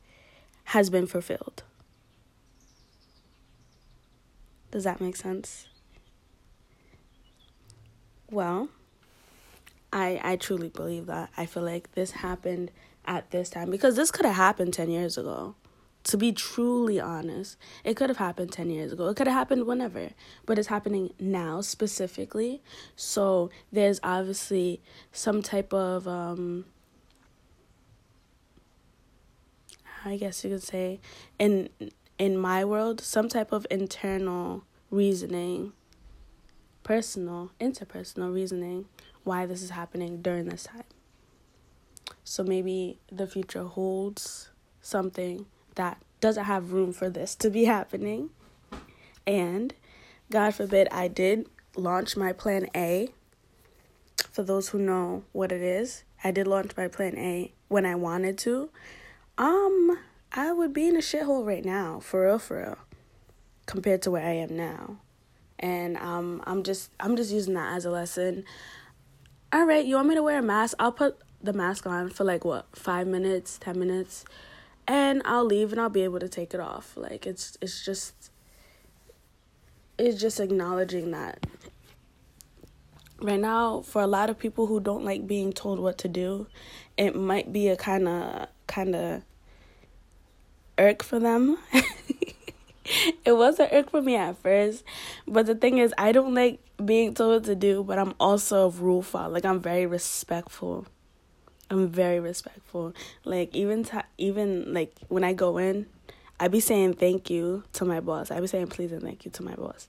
has 0.66 0.90
been 0.90 1.08
fulfilled. 1.08 1.64
Does 4.72 4.86
that 4.86 5.02
make 5.02 5.16
sense? 5.16 5.68
Well, 8.34 8.70
I 9.92 10.20
I 10.24 10.36
truly 10.38 10.70
believe 10.70 11.06
that. 11.06 11.30
I 11.38 11.46
feel 11.46 11.64
like 11.64 11.92
this 11.94 12.12
happened 12.12 12.72
at 13.06 13.32
this 13.32 13.50
time 13.50 13.70
because 13.70 13.96
this 13.96 14.12
could 14.12 14.26
have 14.26 14.36
happened 14.36 14.74
10 14.74 14.90
years 14.90 15.18
ago 15.18 15.56
to 16.04 16.18
be 16.18 16.32
truly 16.32 17.00
honest, 17.00 17.58
it 17.84 17.96
could 17.96 18.10
have 18.10 18.18
happened 18.18 18.52
10 18.52 18.70
years 18.70 18.92
ago. 18.92 19.08
It 19.08 19.16
could 19.16 19.28
have 19.28 19.36
happened 19.36 19.66
whenever, 19.66 20.10
but 20.46 20.60
it's 20.60 20.68
happening 20.68 21.14
now 21.20 21.62
specifically. 21.62 22.62
So 22.96 23.50
there's 23.72 24.00
obviously 24.04 24.82
some 25.12 25.42
type 25.42 25.74
of, 25.74 26.08
um, 26.08 26.66
I 30.04 30.18
guess 30.18 30.44
you 30.44 30.50
could 30.50 30.64
say, 30.64 31.00
in 31.40 31.70
in 32.20 32.38
my 32.38 32.64
world, 32.66 33.02
some 33.02 33.30
type 33.30 33.52
of 33.52 33.66
internal 33.72 34.64
reasoning, 34.92 35.74
personal, 36.84 37.52
interpersonal 37.60 38.34
reasoning 38.34 38.86
why 39.24 39.46
this 39.46 39.62
is 39.62 39.72
happening 39.72 40.22
during 40.22 40.46
this 40.46 40.64
time. 40.64 40.84
So 42.24 42.44
maybe 42.44 43.00
the 43.12 43.28
future 43.28 43.64
holds 43.64 44.50
something 44.82 45.46
that 45.76 45.98
doesn't 46.20 46.46
have 46.46 46.72
room 46.72 46.94
for 46.94 47.10
this 47.10 47.36
to 47.36 47.50
be 47.50 47.66
happening. 47.66 48.30
And 49.26 49.74
God 50.32 50.56
forbid 50.56 50.88
I 50.92 51.08
did 51.08 51.48
launch 51.76 52.16
my 52.16 52.34
plan 52.34 52.68
A. 52.76 53.10
For 54.32 54.44
those 54.44 54.70
who 54.70 54.80
know 54.80 55.24
what 55.32 55.52
it 55.52 55.62
is, 55.62 56.04
I 56.24 56.32
did 56.32 56.48
launch 56.48 56.72
my 56.78 56.88
plan 56.88 57.18
A 57.18 57.52
when 57.68 57.86
I 57.86 57.96
wanted 57.96 58.38
to. 58.40 58.70
Um, 59.38 60.00
I 60.32 60.52
would 60.52 60.74
be 60.74 60.88
in 60.88 60.96
a 60.96 61.00
shithole 61.00 61.46
right 61.46 61.64
now, 61.64 62.00
for 62.00 62.26
real, 62.26 62.40
for 62.40 62.58
real, 62.58 62.78
compared 63.66 64.02
to 64.04 64.12
where 64.12 64.26
I 64.26 64.34
am 64.34 64.56
now. 64.56 64.98
And 65.64 65.98
um, 65.98 66.44
I'm 66.46 66.62
just, 66.62 66.92
I'm 67.00 67.16
just 67.16 67.32
using 67.32 67.56
that 67.56 67.74
as 67.74 67.86
a 67.86 67.90
lesson. 67.90 68.44
All 69.52 69.66
right, 69.66 69.86
you 69.86 69.96
want 69.96 70.10
me 70.10 70.16
to 70.16 70.24
wear 70.24 70.40
a 70.40 70.44
mask? 70.44 70.76
I'll 70.78 70.92
put 70.92 71.18
the 71.42 71.54
mask 71.54 71.88
on 71.88 72.10
for 72.10 72.24
like 72.24 72.46
what, 72.46 72.68
five 72.76 73.08
minutes, 73.08 73.58
ten 73.60 73.80
minutes 73.80 74.26
and 74.88 75.22
I'll 75.26 75.46
leave 75.46 75.72
and 75.72 75.80
I'll 75.80 75.90
be 75.90 76.04
able 76.04 76.20
to 76.20 76.30
take 76.30 76.54
it 76.54 76.60
off. 76.60 76.96
Like 76.96 77.26
it's 77.26 77.58
it's 77.62 77.84
just 77.84 78.32
it's 79.98 80.20
just 80.20 80.40
acknowledging 80.40 81.12
that 81.12 81.46
right 83.22 83.40
now 83.40 83.82
for 83.82 84.02
a 84.02 84.08
lot 84.08 84.30
of 84.30 84.38
people 84.38 84.68
who 84.68 84.80
don't 84.80 85.06
like 85.06 85.28
being 85.28 85.54
told 85.54 85.80
what 85.80 85.98
to 86.00 86.08
do, 86.08 86.48
it 86.98 87.16
might 87.16 87.54
be 87.54 87.70
a 87.70 87.76
kind 87.76 88.08
of 88.08 88.48
kind 88.68 88.96
of 88.96 89.24
irk 90.78 91.04
for 91.04 91.20
them. 91.20 91.58
it 93.26 93.34
was 93.34 93.60
an 93.60 93.70
irk 93.72 93.92
for 93.92 94.02
me 94.02 94.16
at 94.16 94.38
first, 94.38 94.84
but 95.28 95.46
the 95.46 95.56
thing 95.56 95.78
is 95.78 95.94
I 95.98 96.12
don't 96.12 96.34
like 96.34 96.60
being 96.84 97.14
told 97.14 97.34
what 97.34 97.44
to 97.46 97.56
do, 97.56 97.84
but 97.84 98.00
I'm 98.00 98.14
also 98.20 98.68
a 98.68 98.70
rule 98.70 99.02
follower. 99.02 99.34
Like 99.34 99.46
I'm 99.46 99.60
very 99.60 99.86
respectful 99.86 100.88
I'm 101.74 101.88
very 101.88 102.20
respectful. 102.20 102.94
Like 103.24 103.56
even 103.56 103.84
t- 103.84 103.98
even 104.18 104.74
like 104.74 104.96
when 105.08 105.24
I 105.24 105.34
go 105.34 105.58
in, 105.58 105.88
I 106.40 106.48
be 106.48 106.60
saying 106.60 106.96
thank 106.96 107.30
you 107.30 107.64
to 107.74 107.86
my 107.86 108.00
boss. 108.00 108.32
I 108.32 108.40
be 108.40 108.48
saying 108.48 108.68
please 108.68 108.92
and 108.92 109.02
thank 109.02 109.26
you 109.26 109.32
to 109.32 109.44
my 109.44 109.56
boss. 109.56 109.88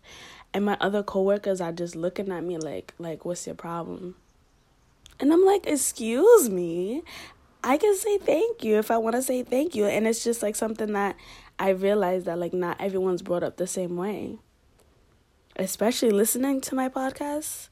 And 0.55 0.65
my 0.65 0.77
other 0.81 1.03
coworkers 1.03 1.61
are 1.61 1.73
just 1.73 1.95
looking 1.95 2.31
at 2.31 2.43
me 2.43 2.57
like 2.57 2.95
like 2.99 3.25
what's 3.25 3.47
your 3.47 3.55
problem? 3.55 4.15
And 5.21 5.33
I'm 5.33 5.45
like, 5.45 5.67
"Excuse 5.67 6.49
me. 6.49 7.03
I 7.63 7.77
can 7.77 7.97
say 7.97 8.19
thank 8.19 8.63
you 8.65 8.79
if 8.79 8.91
I 8.91 8.99
want 8.99 9.17
to 9.17 9.23
say 9.23 9.43
thank 9.43 9.75
you." 9.75 9.85
And 9.85 10.07
it's 10.07 10.25
just 10.25 10.43
like 10.43 10.57
something 10.57 10.93
that 10.93 11.17
I 11.59 11.71
realized 11.71 12.27
that 12.27 12.39
like 12.39 12.53
not 12.53 12.81
everyone's 12.81 13.23
brought 13.23 13.43
up 13.43 13.57
the 13.57 13.67
same 13.67 13.97
way. 13.97 14.39
Especially 15.57 16.11
listening 16.11 16.61
to 16.63 16.75
my 16.75 16.89
podcast 16.89 17.69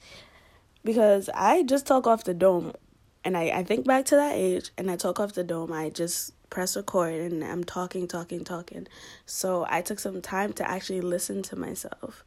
because 0.84 1.28
I 1.34 1.64
just 1.64 1.86
talk 1.86 2.06
off 2.06 2.24
the 2.24 2.34
dome 2.34 2.72
and 3.24 3.36
I, 3.36 3.50
I 3.50 3.64
think 3.64 3.86
back 3.86 4.04
to 4.06 4.16
that 4.16 4.34
age 4.34 4.70
and 4.76 4.90
I 4.90 4.96
talk 4.96 5.20
off 5.20 5.32
the 5.32 5.44
dome, 5.44 5.72
I 5.72 5.90
just 5.90 6.32
press 6.50 6.76
record 6.76 7.14
and 7.14 7.42
I'm 7.42 7.64
talking, 7.64 8.06
talking, 8.06 8.44
talking. 8.44 8.86
So 9.26 9.66
I 9.68 9.80
took 9.80 9.98
some 9.98 10.20
time 10.20 10.52
to 10.54 10.68
actually 10.68 11.00
listen 11.00 11.42
to 11.44 11.56
myself 11.56 12.24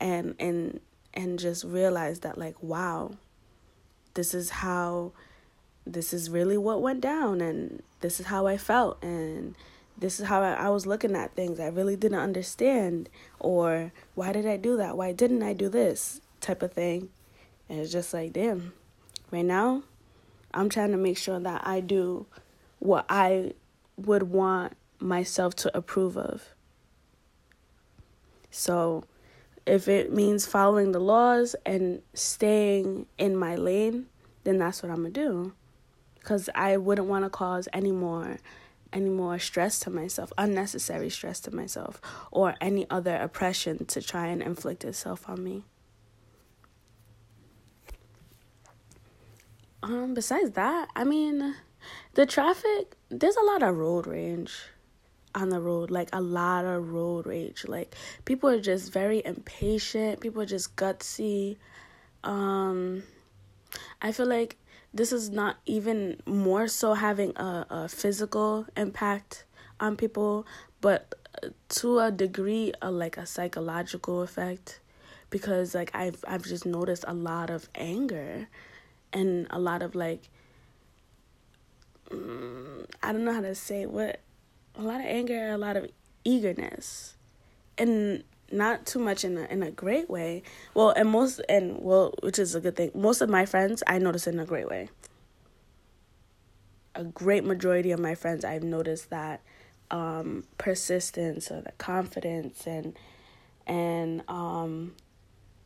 and 0.00 0.34
and 0.38 0.80
and 1.12 1.38
just 1.38 1.64
realize 1.64 2.20
that 2.20 2.38
like 2.38 2.62
wow, 2.62 3.12
this 4.14 4.34
is 4.34 4.50
how 4.50 5.12
this 5.86 6.14
is 6.14 6.30
really 6.30 6.56
what 6.56 6.80
went 6.80 7.00
down 7.00 7.40
and 7.40 7.82
this 8.00 8.20
is 8.20 8.26
how 8.26 8.46
I 8.46 8.56
felt 8.56 9.02
and 9.02 9.54
this 9.96 10.20
is 10.20 10.26
how 10.26 10.42
I, 10.42 10.52
I 10.52 10.68
was 10.70 10.86
looking 10.86 11.14
at 11.14 11.34
things. 11.34 11.60
I 11.60 11.68
really 11.68 11.96
didn't 11.96 12.18
understand 12.18 13.08
or 13.38 13.92
why 14.14 14.32
did 14.32 14.46
I 14.46 14.56
do 14.56 14.76
that? 14.76 14.96
Why 14.96 15.12
didn't 15.12 15.42
I 15.42 15.52
do 15.52 15.68
this? 15.68 16.20
type 16.44 16.62
of 16.62 16.72
thing. 16.72 17.08
And 17.68 17.80
it's 17.80 17.90
just 17.90 18.14
like 18.14 18.32
damn. 18.32 18.72
Right 19.30 19.44
now, 19.44 19.82
I'm 20.52 20.68
trying 20.68 20.92
to 20.92 20.96
make 20.96 21.18
sure 21.18 21.40
that 21.40 21.66
I 21.66 21.80
do 21.80 22.26
what 22.78 23.06
I 23.08 23.54
would 23.96 24.24
want 24.24 24.76
myself 25.00 25.56
to 25.56 25.76
approve 25.76 26.16
of. 26.16 26.54
So 28.50 29.04
if 29.66 29.88
it 29.88 30.12
means 30.12 30.46
following 30.46 30.92
the 30.92 31.00
laws 31.00 31.56
and 31.66 32.02
staying 32.12 33.06
in 33.18 33.36
my 33.36 33.56
lane, 33.56 34.06
then 34.44 34.58
that's 34.58 34.82
what 34.82 34.90
I'm 34.90 34.98
gonna 34.98 35.10
do. 35.10 35.52
Cause 36.22 36.48
I 36.54 36.76
wouldn't 36.76 37.08
want 37.08 37.24
to 37.24 37.30
cause 37.30 37.68
any 37.72 37.92
more 37.92 38.38
any 38.94 39.10
more 39.10 39.38
stress 39.38 39.78
to 39.80 39.90
myself, 39.90 40.32
unnecessary 40.38 41.10
stress 41.10 41.40
to 41.40 41.54
myself, 41.54 42.00
or 42.30 42.54
any 42.60 42.88
other 42.88 43.16
oppression 43.16 43.84
to 43.86 44.00
try 44.00 44.28
and 44.28 44.40
inflict 44.40 44.84
itself 44.84 45.28
on 45.28 45.42
me. 45.42 45.64
Um, 49.82 50.14
besides 50.14 50.52
that, 50.52 50.88
I 50.96 51.04
mean, 51.04 51.54
the 52.14 52.24
traffic, 52.24 52.96
there's 53.10 53.36
a 53.36 53.42
lot 53.42 53.62
of 53.62 53.76
road 53.76 54.06
rage 54.06 54.54
on 55.34 55.48
the 55.48 55.60
road, 55.60 55.90
like 55.90 56.08
a 56.12 56.20
lot 56.20 56.64
of 56.64 56.92
road 56.92 57.26
rage. 57.26 57.64
Like 57.66 57.94
people 58.24 58.48
are 58.48 58.60
just 58.60 58.92
very 58.92 59.20
impatient, 59.24 60.20
people 60.20 60.40
are 60.42 60.46
just 60.46 60.76
gutsy. 60.76 61.56
Um 62.22 63.02
I 64.00 64.12
feel 64.12 64.26
like 64.26 64.56
this 64.94 65.12
is 65.12 65.28
not 65.28 65.56
even 65.66 66.20
more 66.24 66.68
so 66.68 66.94
having 66.94 67.36
a, 67.36 67.66
a 67.68 67.88
physical 67.88 68.64
impact 68.76 69.44
on 69.80 69.96
people, 69.96 70.46
but 70.80 71.12
to 71.68 71.98
a 71.98 72.12
degree, 72.12 72.72
a, 72.80 72.92
like 72.92 73.16
a 73.16 73.26
psychological 73.26 74.22
effect, 74.22 74.80
because 75.30 75.74
like 75.74 75.90
I've 75.94 76.24
I've 76.28 76.44
just 76.44 76.64
noticed 76.64 77.04
a 77.08 77.12
lot 77.12 77.50
of 77.50 77.68
anger, 77.74 78.48
and 79.12 79.48
a 79.50 79.58
lot 79.58 79.82
of 79.82 79.96
like 79.96 80.30
mm, 82.10 82.86
I 83.02 83.12
don't 83.12 83.24
know 83.24 83.32
how 83.32 83.40
to 83.40 83.54
say 83.56 83.86
what, 83.86 84.20
a 84.76 84.82
lot 84.82 85.00
of 85.00 85.06
anger, 85.06 85.50
a 85.50 85.58
lot 85.58 85.76
of 85.76 85.90
eagerness, 86.24 87.16
and 87.76 88.22
not 88.54 88.86
too 88.86 88.98
much 88.98 89.24
in 89.24 89.36
a 89.36 89.44
in 89.44 89.62
a 89.62 89.70
great 89.70 90.08
way. 90.08 90.42
Well, 90.72 90.90
and 90.90 91.08
most 91.08 91.40
and 91.48 91.78
well, 91.80 92.14
which 92.22 92.38
is 92.38 92.54
a 92.54 92.60
good 92.60 92.76
thing. 92.76 92.90
Most 92.94 93.20
of 93.20 93.28
my 93.28 93.44
friends 93.44 93.82
I 93.86 93.98
notice 93.98 94.26
in 94.26 94.38
a 94.38 94.46
great 94.46 94.68
way. 94.68 94.88
A 96.94 97.04
great 97.04 97.44
majority 97.44 97.90
of 97.90 97.98
my 97.98 98.14
friends 98.14 98.44
I've 98.44 98.62
noticed 98.62 99.10
that 99.10 99.40
um, 99.90 100.44
persistence 100.58 101.50
or 101.50 101.60
the 101.60 101.72
confidence 101.72 102.66
and 102.66 102.96
and 103.66 104.22
um, 104.28 104.94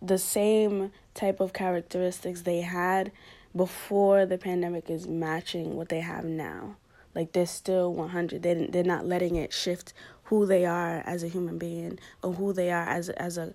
the 0.01 0.19
same 0.19 0.93
type 1.15 1.41
of 1.41 1.53
characteristics 1.53 2.43
they 2.43 2.61
had 2.61 3.13
before 3.55 4.27
the 4.27 4.39
pandemic 4.39 4.89
is 4.89 5.07
matching 5.07 5.77
what 5.77 5.89
they 5.89 6.01
have 6.01 6.25
now. 6.25 6.77
Like 7.15 7.33
they're 7.33 7.47
still 7.47 7.93
100. 7.95 8.43
They 8.43 8.67
they're 8.67 8.85
not 8.85 9.07
letting 9.07 9.37
it 9.37 9.53
shift 9.53 9.93
who 10.25 10.47
they 10.47 10.67
are 10.67 11.03
as 11.07 11.23
a 11.23 11.29
human 11.29 11.59
being 11.59 11.99
or 12.23 12.33
who 12.35 12.53
they 12.53 12.71
are 12.71 12.87
as 12.89 13.09
as 13.11 13.39
a 13.39 13.55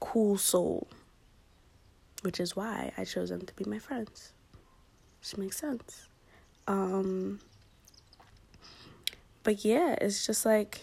cool 0.00 0.36
soul. 0.36 0.88
Which 2.22 2.40
is 2.40 2.54
why 2.54 2.92
I 2.98 3.04
chose 3.04 3.30
them 3.30 3.42
to 3.42 3.54
be 3.54 3.64
my 3.64 3.78
friends. 3.78 4.32
Which 5.20 5.38
makes 5.38 5.58
sense. 5.58 6.08
Um 6.66 7.40
but 9.42 9.64
yeah, 9.64 9.96
it's 10.00 10.26
just 10.26 10.44
like 10.44 10.80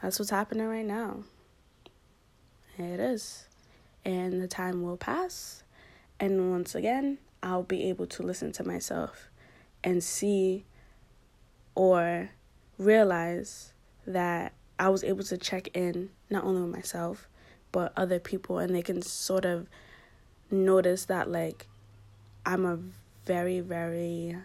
that's 0.00 0.18
what's 0.18 0.30
happening 0.30 0.66
right 0.66 0.86
now. 0.86 1.24
It 2.78 2.98
is. 2.98 3.46
And 4.04 4.42
the 4.42 4.48
time 4.48 4.82
will 4.82 4.96
pass. 4.96 5.62
And 6.18 6.50
once 6.50 6.74
again, 6.74 7.18
I'll 7.42 7.62
be 7.62 7.84
able 7.88 8.06
to 8.06 8.22
listen 8.22 8.52
to 8.52 8.64
myself 8.64 9.28
and 9.84 10.02
see 10.02 10.64
or 11.74 12.30
realize 12.78 13.72
that 14.06 14.52
I 14.78 14.88
was 14.88 15.04
able 15.04 15.24
to 15.24 15.38
check 15.38 15.68
in 15.74 16.10
not 16.30 16.44
only 16.44 16.62
with 16.62 16.70
myself 16.70 17.28
but 17.70 17.92
other 17.96 18.18
people 18.18 18.58
and 18.58 18.74
they 18.74 18.82
can 18.82 19.00
sort 19.02 19.44
of 19.44 19.66
notice 20.50 21.06
that 21.06 21.30
like 21.30 21.68
I'm 22.44 22.64
a 22.64 22.78
very 23.24 23.60
very 23.60 24.36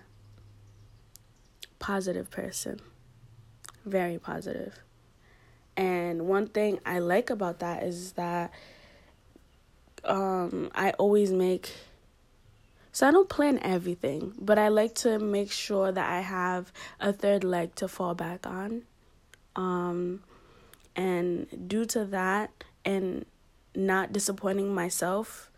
positive 1.79 2.29
person. 2.29 2.79
Very 3.85 4.17
positive. 4.17 4.79
And 5.75 6.27
one 6.27 6.47
thing 6.47 6.79
I 6.85 6.99
like 6.99 7.29
about 7.29 7.59
that 7.59 7.83
is 7.83 8.13
that 8.13 8.51
um 10.03 10.71
I 10.73 10.91
always 10.91 11.31
make 11.31 11.71
so 12.97 13.07
I 13.07 13.11
don't 13.11 13.29
plan 13.29 13.59
everything, 13.61 14.33
but 14.39 14.57
I 14.57 14.69
like 14.69 14.95
to 14.95 15.19
make 15.19 15.51
sure 15.51 15.91
that 15.91 16.09
I 16.11 16.21
have 16.21 16.73
a 16.99 17.13
third 17.13 17.43
leg 17.43 17.75
to 17.75 17.87
fall 17.87 18.15
back 18.15 18.47
on 18.47 18.81
um, 19.55 20.23
and 20.95 21.67
due 21.67 21.85
to 21.85 22.05
that 22.05 22.63
and 22.83 23.27
not 23.75 24.13
disappointing 24.13 24.73
myself, 24.73 25.51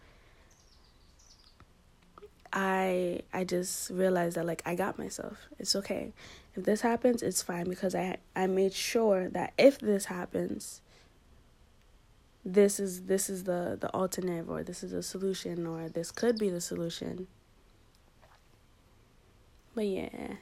I 2.52 3.22
I 3.32 3.46
just 3.46 3.90
realized 3.90 4.36
that 4.36 4.46
like 4.46 4.62
I 4.66 4.76
got 4.76 5.00
myself. 5.00 5.48
It's 5.60 5.78
okay. 5.78 6.12
If 6.58 6.66
this 6.66 6.82
happens, 6.82 7.24
it's 7.24 7.42
fine 7.42 7.70
because 7.70 7.96
I 7.96 8.18
I 8.36 8.48
made 8.48 8.74
sure 8.74 9.30
that 9.30 9.54
if 9.58 9.80
this 9.80 10.06
happens, 10.06 10.82
this 12.46 12.80
is 12.80 13.04
this 13.04 13.30
is 13.30 13.44
the 13.44 13.78
the 13.80 13.94
alternative 13.94 14.50
or 14.50 14.64
this 14.64 14.84
is 14.84 14.94
a 14.94 15.04
solution 15.04 15.68
or 15.68 15.90
this 15.90 16.12
could 16.12 16.38
be 16.38 16.50
the 16.50 16.62
solution. 16.62 17.28
But 19.76 19.86
yeah. 19.86 20.36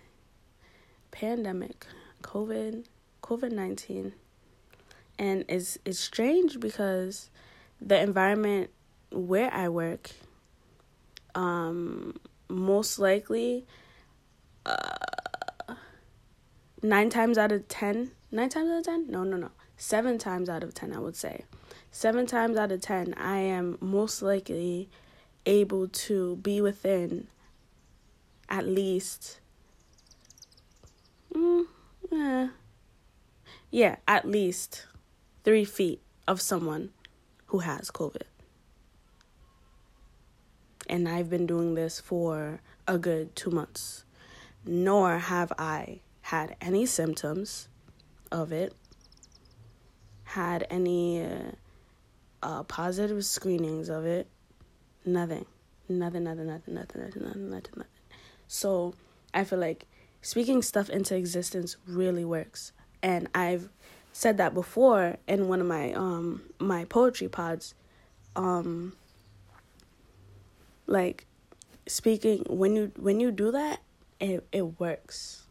Pandemic, 1.12 1.86
COVID 2.22 2.86
COVID 3.28 3.52
19. 3.52 4.14
And 5.20 5.44
it's, 5.50 5.78
it's 5.84 6.00
strange 6.00 6.60
because 6.60 7.30
the 7.82 8.00
environment 8.00 8.70
where 9.12 9.52
I 9.54 9.68
work, 9.68 10.12
um, 11.36 12.20
most 12.48 13.00
likely, 13.00 13.66
uh, 14.66 15.76
nine 16.82 17.10
times 17.10 17.38
out 17.38 17.52
of 17.52 17.68
ten, 17.68 18.12
nine 18.32 18.50
times 18.50 18.70
out 18.70 18.78
of 18.80 18.86
ten? 18.86 19.10
No, 19.10 19.24
no, 19.24 19.38
no. 19.38 19.52
Seven 19.76 20.18
times 20.18 20.50
out 20.50 20.64
of 20.64 20.74
ten, 20.74 20.94
I 20.94 21.00
would 21.00 21.16
say. 21.16 21.46
Seven 21.98 22.28
times 22.28 22.58
out 22.58 22.72
of 22.72 22.82
ten, 22.82 23.16
I 23.16 23.38
am 23.38 23.80
most 23.82 24.22
likely 24.22 24.88
able 25.48 25.88
to 25.88 26.36
be 26.36 26.62
within 26.62 27.26
at 28.48 28.68
least 28.68 29.40
mm, 31.34 31.66
yeah, 33.72 33.96
at 34.08 34.28
least 34.28 34.86
three 35.44 35.66
feet 35.66 36.00
of 36.28 36.40
someone 36.40 36.92
who 37.48 37.60
has 37.60 37.90
COVID. 37.90 38.28
And 40.88 41.10
I've 41.10 41.32
been 41.32 41.48
doing 41.48 41.74
this 41.74 42.00
for 42.00 42.62
a 42.88 43.00
good 43.00 43.36
two 43.36 43.50
months. 43.50 44.04
Nor 44.64 45.18
have 45.18 45.52
I 45.58 46.02
had 46.22 46.58
any 46.62 46.86
symptoms 46.86 47.70
of 48.32 48.52
it, 48.52 48.76
had 50.26 50.68
any 50.70 51.24
uh, 51.24 51.54
uh, 52.44 52.64
positive 52.64 53.24
screenings 53.26 53.90
of 53.90 54.06
it. 54.06 54.28
Nothing. 55.06 55.46
Nothing, 55.90 56.26
nothing, 56.26 56.48
nothing, 56.48 56.74
nothing, 56.74 57.02
nothing, 57.04 57.24
nothing, 57.24 57.50
nothing, 57.50 57.74
nothing. 57.76 57.84
So 58.48 58.94
I 59.34 59.44
feel 59.44 59.60
like 59.60 59.86
speaking 60.22 60.62
stuff 60.62 60.90
into 60.90 61.16
existence 61.16 61.78
really 61.88 62.26
works 62.26 62.74
and 63.02 63.30
I've 63.34 63.70
said 64.12 64.38
that 64.38 64.54
before 64.54 65.18
in 65.28 65.48
one 65.48 65.62
of 65.62 65.68
my 65.68 65.94
um 65.94 66.42
my 66.60 66.86
poetry 66.86 67.28
pods 67.28 67.76
um 68.36 68.94
like 70.88 71.26
speaking 71.88 72.44
when 72.50 72.76
you 72.76 72.92
when 72.98 73.20
you 73.20 73.32
do 73.32 73.52
that 73.52 73.80
it 74.20 74.46
it 74.52 74.80
works 74.80 75.47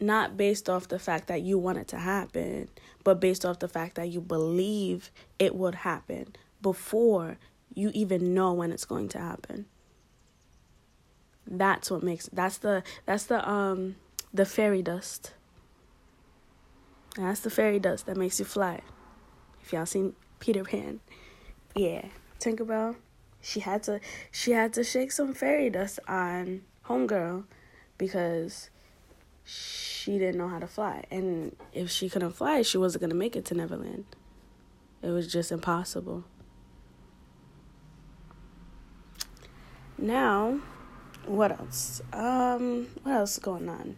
not 0.00 0.36
based 0.36 0.68
off 0.68 0.88
the 0.88 0.98
fact 0.98 1.28
that 1.28 1.42
you 1.42 1.58
want 1.58 1.78
it 1.78 1.88
to 1.88 1.98
happen 1.98 2.68
but 3.04 3.20
based 3.20 3.44
off 3.44 3.58
the 3.58 3.68
fact 3.68 3.94
that 3.94 4.08
you 4.08 4.20
believe 4.20 5.12
it 5.38 5.54
would 5.54 5.76
happen 5.76 6.34
before 6.62 7.36
you 7.74 7.90
even 7.92 8.34
know 8.34 8.52
when 8.52 8.72
it's 8.72 8.86
going 8.86 9.08
to 9.08 9.18
happen. 9.18 9.66
That's 11.46 11.90
what 11.90 12.02
makes 12.02 12.28
that's 12.32 12.58
the 12.58 12.82
that's 13.04 13.26
the 13.26 13.46
um 13.48 13.96
the 14.32 14.46
fairy 14.46 14.80
dust. 14.80 15.34
That's 17.16 17.40
the 17.40 17.50
fairy 17.50 17.78
dust 17.78 18.06
that 18.06 18.16
makes 18.16 18.38
you 18.38 18.46
fly. 18.46 18.80
If 19.62 19.72
y'all 19.72 19.86
seen 19.86 20.14
Peter 20.40 20.64
Pan, 20.64 21.00
yeah, 21.76 22.06
Tinkerbell, 22.40 22.96
she 23.42 23.60
had 23.60 23.82
to 23.84 24.00
she 24.32 24.52
had 24.52 24.72
to 24.72 24.82
shake 24.82 25.12
some 25.12 25.34
fairy 25.34 25.68
dust 25.68 26.00
on 26.08 26.62
Homegirl 26.86 27.44
because 27.98 28.70
she 29.44 30.18
didn't 30.18 30.38
know 30.38 30.48
how 30.48 30.58
to 30.58 30.66
fly, 30.66 31.04
and 31.10 31.54
if 31.72 31.90
she 31.90 32.08
couldn't 32.08 32.32
fly, 32.32 32.62
she 32.62 32.78
wasn't 32.78 33.02
gonna 33.02 33.14
make 33.14 33.36
it 33.36 33.44
to 33.46 33.54
Neverland. 33.54 34.04
It 35.02 35.10
was 35.10 35.30
just 35.30 35.52
impossible. 35.52 36.24
Now, 39.98 40.60
what 41.26 41.52
else? 41.52 42.00
Um, 42.12 42.88
what 43.02 43.12
else 43.12 43.34
is 43.34 43.38
going 43.38 43.68
on? 43.68 43.96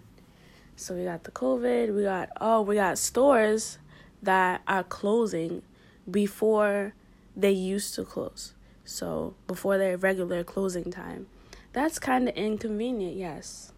So 0.77 0.95
we 0.95 1.05
got 1.05 1.25
the 1.25 1.31
COVID, 1.31 1.95
we 1.95 2.03
got 2.03 2.29
oh, 2.41 2.63
we 2.63 2.75
got 2.75 2.99
stores 2.99 3.79
that 4.23 4.63
are 4.67 4.85
closing 4.85 5.63
before 6.11 6.95
they 7.37 7.51
used 7.51 7.95
to 7.95 8.05
close. 8.05 8.55
So, 8.85 9.35
before 9.47 9.79
their 9.79 9.97
regular 9.97 10.45
closing 10.45 10.91
time. 10.91 11.27
That's 11.73 11.99
kind 11.99 12.29
of 12.29 12.35
inconvenient, 12.37 13.17
yes. 13.17 13.73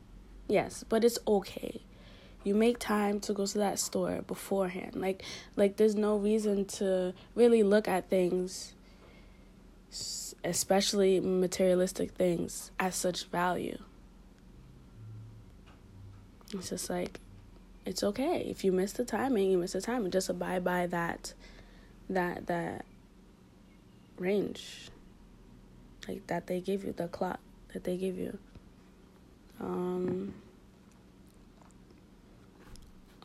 Yes, 0.49 0.85
but 0.89 1.05
it's 1.05 1.19
okay. 1.29 1.83
You 2.43 2.55
make 2.55 2.79
time 2.79 3.21
to 3.21 3.35
go 3.35 3.45
to 3.47 3.59
that 3.59 3.79
store 3.79 4.23
beforehand. 4.27 4.97
Like 4.97 5.23
like 5.57 5.77
there's 5.77 5.95
no 5.95 6.17
reason 6.17 6.65
to 6.65 7.13
really 7.35 7.63
look 7.63 7.87
at 7.87 8.09
things 8.09 8.73
especially 10.45 11.21
materialistic 11.21 12.13
things 12.13 12.71
as 12.79 12.95
such 12.95 13.25
value. 13.27 13.79
It's 16.55 16.71
just 16.71 16.89
like 16.89 17.21
it's 17.85 18.03
okay. 18.03 18.47
If 18.49 18.65
you 18.65 18.73
miss 18.73 18.93
the 18.93 19.05
timing, 19.05 19.51
you 19.51 19.59
miss 19.59 19.73
the 19.73 19.81
timing. 19.81 20.11
Just 20.11 20.29
abide 20.29 20.65
by 20.65 20.87
that 20.87 21.35
that 22.09 22.47
that 22.47 22.85
range. 24.19 24.89
Like 26.07 26.27
that 26.29 26.47
they 26.47 26.61
give 26.61 26.85
you, 26.85 26.93
the 26.93 27.09
clock 27.09 27.41
that 27.75 27.85
they 27.85 27.97
give 27.99 28.17
you. 28.17 28.39
Um 29.61 30.35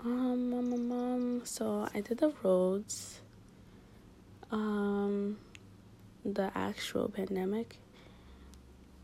um, 0.03 0.53
um, 0.53 0.73
um, 0.73 0.91
um 0.91 1.41
so 1.45 1.87
I 1.93 2.01
did 2.01 2.17
the 2.17 2.33
roads. 2.43 3.21
Um 4.51 5.37
the 6.25 6.51
actual 6.55 7.09
pandemic. 7.09 7.77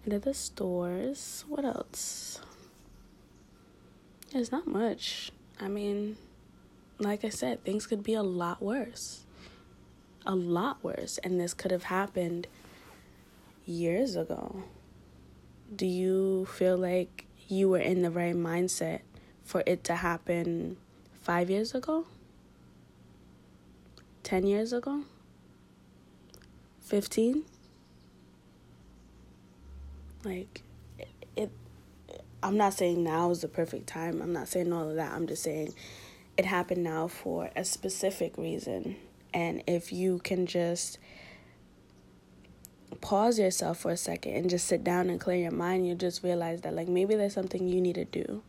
I 0.05 0.09
did 0.09 0.23
the 0.23 0.33
stores. 0.33 1.43
What 1.47 1.65
else? 1.65 2.41
There's 4.31 4.51
not 4.51 4.67
much. 4.67 5.31
I 5.59 5.67
mean, 5.67 6.17
like 6.99 7.25
I 7.25 7.29
said, 7.29 7.63
things 7.63 7.87
could 7.87 8.03
be 8.03 8.13
a 8.13 8.23
lot 8.23 8.61
worse. 8.61 9.25
A 10.25 10.35
lot 10.35 10.83
worse. 10.83 11.17
And 11.19 11.39
this 11.39 11.53
could 11.53 11.71
have 11.71 11.83
happened 11.83 12.47
years 13.65 14.15
ago. 14.15 14.63
Do 15.75 15.85
you 15.85 16.45
feel 16.45 16.77
like 16.77 17.25
you 17.47 17.69
were 17.69 17.79
in 17.79 18.01
the 18.01 18.11
right 18.11 18.35
mindset 18.35 19.01
for 19.43 19.63
it 19.65 19.83
to 19.85 19.95
happen 19.95 20.77
five 21.21 21.49
years 21.49 21.75
ago? 21.75 22.05
10 24.23 24.45
years 24.45 24.73
ago? 24.73 25.03
15? 26.81 27.43
Like, 30.23 30.63
it, 30.97 31.09
it 31.35 31.51
I'm 32.41 32.57
not 32.57 32.73
saying 32.73 33.03
now 33.03 33.31
is 33.31 33.41
the 33.41 33.47
perfect 33.47 33.87
time. 33.87 34.21
I'm 34.21 34.33
not 34.33 34.47
saying 34.47 34.73
all 34.73 34.89
of 34.89 34.95
that. 34.95 35.11
I'm 35.13 35.27
just 35.27 35.43
saying 35.43 35.73
it 36.37 36.45
happened 36.45 36.83
now 36.83 37.07
for 37.07 37.49
a 37.55 37.63
specific 37.63 38.37
reason. 38.37 38.95
And 39.33 39.63
if 39.67 39.93
you 39.93 40.19
can 40.19 40.45
just 40.45 40.97
pause 43.01 43.39
yourself 43.39 43.79
for 43.79 43.91
a 43.91 43.97
second 43.97 44.33
and 44.33 44.49
just 44.49 44.67
sit 44.67 44.83
down 44.83 45.09
and 45.09 45.19
clear 45.19 45.37
your 45.37 45.51
mind, 45.51 45.87
you 45.87 45.95
just 45.95 46.23
realize 46.23 46.61
that, 46.61 46.73
like, 46.73 46.87
maybe 46.87 47.15
there's 47.15 47.33
something 47.33 47.67
you 47.67 47.81
need 47.81 47.95
to 47.95 48.05
do 48.05 48.43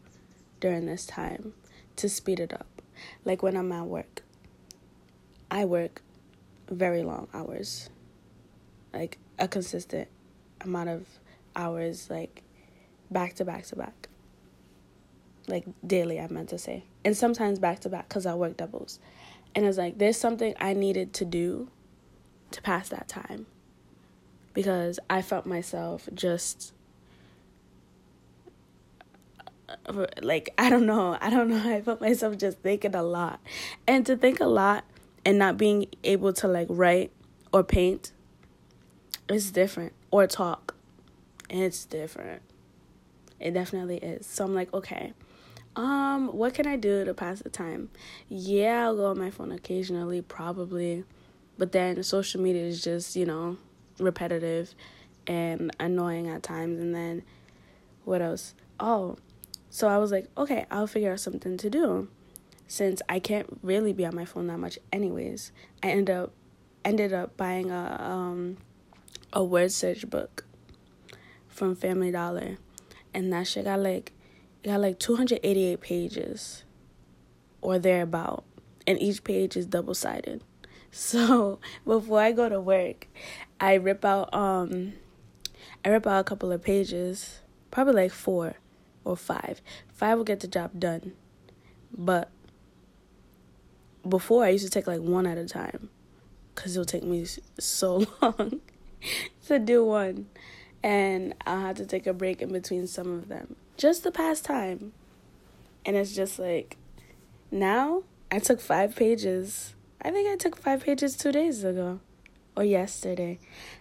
during 0.60 0.86
this 0.86 1.06
time 1.06 1.54
to 1.96 2.08
speed 2.08 2.40
it 2.40 2.52
up. 2.52 2.66
Like, 3.24 3.42
when 3.42 3.56
I'm 3.56 3.72
at 3.72 3.86
work, 3.86 4.22
I 5.50 5.64
work 5.64 6.02
very 6.68 7.02
long 7.02 7.28
hours, 7.32 7.90
like, 8.92 9.18
a 9.38 9.48
consistent 9.48 10.08
amount 10.60 10.88
of 10.88 11.06
hours, 11.56 12.08
like, 12.10 12.42
back 13.10 13.34
to 13.34 13.44
back 13.44 13.64
to 13.66 13.76
back. 13.76 14.08
Like 15.48 15.64
daily, 15.84 16.20
I 16.20 16.28
meant 16.28 16.50
to 16.50 16.58
say. 16.58 16.84
And 17.04 17.16
sometimes 17.16 17.58
back 17.58 17.80
to 17.80 17.88
back 17.88 18.08
because 18.08 18.26
I 18.26 18.34
work 18.34 18.56
doubles. 18.56 19.00
And 19.54 19.66
it's 19.66 19.78
like, 19.78 19.98
there's 19.98 20.16
something 20.16 20.54
I 20.60 20.74
needed 20.74 21.12
to 21.14 21.24
do 21.24 21.68
to 22.52 22.62
pass 22.62 22.88
that 22.90 23.08
time. 23.08 23.46
Because 24.52 24.98
I 25.08 25.22
felt 25.22 25.46
myself 25.46 26.08
just 26.12 26.72
like 30.22 30.52
I 30.58 30.70
don't 30.70 30.86
know, 30.86 31.16
I 31.20 31.30
don't 31.30 31.48
know. 31.48 31.62
I 31.76 31.80
felt 31.80 32.00
myself 32.00 32.36
just 32.38 32.58
thinking 32.58 32.94
a 32.94 33.02
lot, 33.02 33.40
and 33.86 34.04
to 34.06 34.16
think 34.16 34.40
a 34.40 34.46
lot 34.46 34.84
and 35.24 35.38
not 35.38 35.56
being 35.56 35.86
able 36.04 36.32
to 36.34 36.48
like 36.48 36.66
write 36.70 37.12
or 37.52 37.62
paint 37.62 38.12
is 39.28 39.50
different, 39.50 39.92
or 40.10 40.26
talk, 40.26 40.74
it's 41.48 41.84
different. 41.84 42.42
It 43.38 43.52
definitely 43.52 43.96
is. 43.98 44.26
So 44.26 44.44
I'm 44.44 44.54
like, 44.54 44.72
okay, 44.74 45.14
um, 45.76 46.28
what 46.28 46.54
can 46.54 46.66
I 46.66 46.76
do 46.76 47.04
to 47.04 47.14
pass 47.14 47.40
the 47.40 47.48
time? 47.48 47.90
Yeah, 48.28 48.84
I'll 48.84 48.96
go 48.96 49.06
on 49.06 49.18
my 49.18 49.30
phone 49.30 49.52
occasionally, 49.52 50.20
probably, 50.20 51.04
but 51.58 51.72
then 51.72 52.02
social 52.02 52.40
media 52.40 52.64
is 52.64 52.82
just 52.82 53.16
you 53.16 53.26
know 53.26 53.56
repetitive 54.00 54.74
and 55.26 55.74
annoying 55.78 56.28
at 56.28 56.42
times. 56.42 56.80
And 56.80 56.94
then 56.94 57.22
what 58.04 58.22
else? 58.22 58.54
Oh, 58.78 59.16
so 59.68 59.88
I 59.88 59.98
was 59.98 60.10
like, 60.10 60.28
okay, 60.36 60.66
I'll 60.70 60.86
figure 60.86 61.12
out 61.12 61.20
something 61.20 61.56
to 61.56 61.70
do. 61.70 62.08
Since 62.66 63.02
I 63.08 63.18
can't 63.18 63.58
really 63.62 63.92
be 63.92 64.06
on 64.06 64.14
my 64.14 64.24
phone 64.24 64.46
that 64.46 64.58
much, 64.58 64.78
anyways, 64.92 65.52
I 65.82 65.90
ended 65.90 66.14
up 66.14 66.32
ended 66.84 67.12
up 67.12 67.36
buying 67.36 67.70
a 67.70 68.00
um 68.00 68.56
a 69.32 69.44
word 69.44 69.70
search 69.70 70.08
book 70.08 70.44
from 71.48 71.74
Family 71.74 72.10
Dollar 72.10 72.56
and 73.14 73.32
that 73.32 73.46
shit 73.46 73.64
got 73.64 73.80
like 73.80 74.12
it 74.62 74.68
got 74.68 74.80
like 74.80 74.98
288 74.98 75.80
pages 75.80 76.64
or 77.60 77.78
thereabout 77.78 78.44
and 78.86 79.00
each 79.00 79.24
page 79.24 79.56
is 79.56 79.66
double 79.66 79.94
sided 79.94 80.42
so 80.90 81.58
before 81.84 82.20
i 82.20 82.32
go 82.32 82.48
to 82.48 82.60
work 82.60 83.06
i 83.60 83.74
rip 83.74 84.04
out 84.04 84.32
um 84.34 84.92
i 85.84 85.88
rip 85.88 86.06
out 86.06 86.20
a 86.20 86.24
couple 86.24 86.50
of 86.50 86.62
pages 86.62 87.40
probably 87.70 87.94
like 87.94 88.12
four 88.12 88.54
or 89.04 89.16
five 89.16 89.60
five 89.92 90.16
will 90.16 90.24
get 90.24 90.40
the 90.40 90.48
job 90.48 90.70
done 90.78 91.12
but 91.96 92.30
before 94.08 94.44
i 94.44 94.48
used 94.48 94.64
to 94.64 94.70
take 94.70 94.86
like 94.86 95.00
one 95.00 95.26
at 95.26 95.38
a 95.38 95.46
time 95.46 95.90
because 96.54 96.76
it'll 96.76 96.84
take 96.84 97.04
me 97.04 97.26
so 97.58 98.06
long 98.22 98.60
to 99.46 99.58
do 99.58 99.84
one 99.84 100.26
and 100.82 101.34
I 101.46 101.60
had 101.60 101.76
to 101.76 101.86
take 101.86 102.06
a 102.06 102.12
break 102.12 102.42
in 102.42 102.52
between 102.52 102.86
some 102.86 103.12
of 103.12 103.28
them 103.28 103.56
just 103.76 104.02
to 104.04 104.10
pass 104.10 104.40
time. 104.40 104.92
And 105.84 105.96
it's 105.96 106.14
just 106.14 106.38
like 106.38 106.76
now 107.50 108.04
I 108.30 108.38
took 108.38 108.60
five 108.60 108.94
pages. 108.96 109.74
I 110.02 110.10
think 110.10 110.28
I 110.28 110.36
took 110.36 110.56
five 110.56 110.84
pages 110.84 111.16
two 111.16 111.32
days 111.32 111.64
ago 111.64 112.00
or 112.60 112.64
yesterday. 112.64 113.38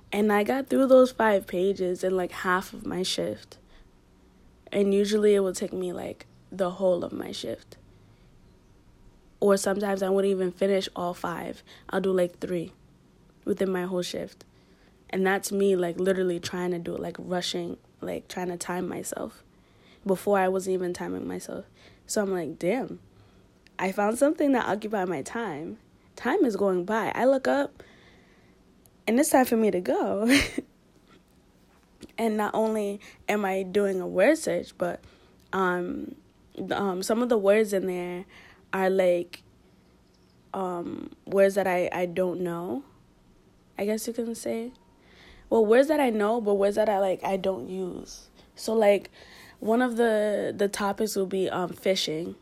And 0.10 0.32
I 0.32 0.44
got 0.44 0.70
through 0.70 0.88
those 0.88 1.12
five 1.12 1.46
pages 1.46 2.02
in 2.02 2.15
like 2.15 2.32
half 2.32 2.72
of 2.72 2.86
my 2.86 3.04
shift. 3.04 3.58
And 4.72 4.94
usually 4.94 5.36
it 5.36 5.42
will 5.42 5.54
take 5.54 5.74
me 5.74 5.92
like 5.92 6.26
the 6.50 6.72
whole 6.72 7.04
of 7.04 7.12
my 7.12 7.34
shift. 7.34 7.76
Or 9.42 9.58
sometimes 9.58 10.02
I 10.02 10.10
wouldn't 10.10 10.32
even 10.32 10.52
finish 10.54 10.88
all 10.96 11.13
five. 11.13 11.62
I'll 11.89 12.00
do 12.00 12.13
like 12.13 12.39
three 12.39 12.72
within 13.44 13.70
my 13.70 13.84
whole 13.84 14.02
shift. 14.02 14.46
And 15.10 15.28
that's 15.28 15.52
me 15.52 15.76
like 15.76 16.00
literally 16.00 16.39
trying 16.39 16.72
to 16.72 16.80
do 16.80 16.96
it, 16.96 17.02
like 17.02 17.18
rushing, 17.20 17.76
like 18.00 18.30
trying 18.30 18.48
to 18.48 18.58
time 18.58 18.88
myself 18.88 19.44
before 20.06 20.39
I 20.39 20.48
wasn't 20.48 20.76
even 20.76 20.94
timing 20.94 21.28
myself. 21.28 21.65
So 22.08 22.22
I'm 22.22 22.32
like, 22.32 22.58
damn, 22.58 23.00
I 23.78 23.92
found 23.92 24.18
something 24.18 24.54
that 24.54 24.68
occupied 24.68 25.10
my 25.10 25.22
time. 25.22 25.80
Time 26.15 26.46
is 26.46 26.56
going 26.56 26.86
by. 26.86 27.12
I 27.13 27.26
look 27.26 27.48
up 27.48 27.84
and 29.10 29.19
it's 29.19 29.32
time 29.32 29.45
for 29.45 29.58
me 29.58 29.72
to 29.72 29.82
go. 29.82 30.30
and 32.19 32.38
not 32.38 32.54
only 32.54 33.00
am 33.28 33.43
I 33.43 33.63
doing 33.63 34.00
a 34.00 34.06
word 34.06 34.38
search, 34.38 34.78
but 34.78 35.00
um, 35.52 36.13
um, 36.69 37.02
some 37.02 37.24
of 37.24 37.30
the 37.30 37.38
words 37.38 37.74
in 37.74 37.88
there 37.88 38.26
are 38.72 38.91
like 38.91 39.41
um, 40.54 41.10
words 41.26 41.56
that 41.56 41.65
I, 41.65 41.89
I 41.91 42.06
don't 42.06 42.41
know, 42.41 42.84
I 43.80 43.86
guess 43.86 44.06
you 44.06 44.13
can 44.13 44.36
say 44.36 44.74
well 45.50 45.65
words 45.65 45.88
that 45.88 46.00
I 46.00 46.12
know, 46.12 46.39
but 46.39 46.54
words 46.54 46.76
that 46.76 46.88
I 46.88 47.00
like 47.00 47.24
I 47.24 47.36
don't 47.36 47.67
use. 47.67 48.28
So 48.56 48.74
like 48.74 49.10
one 49.60 49.82
of 49.82 49.98
the 49.98 50.54
the 50.56 50.67
topics 50.67 51.15
will 51.15 51.26
be 51.26 51.50
um 51.50 51.69
fishing 51.69 52.36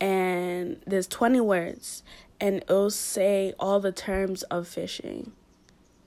and 0.00 0.82
there's 0.88 1.06
20 1.06 1.40
words 1.40 2.02
and 2.40 2.56
it'll 2.62 2.90
say 2.90 3.54
all 3.60 3.78
the 3.78 3.92
terms 3.92 4.42
of 4.44 4.66
fishing. 4.66 5.30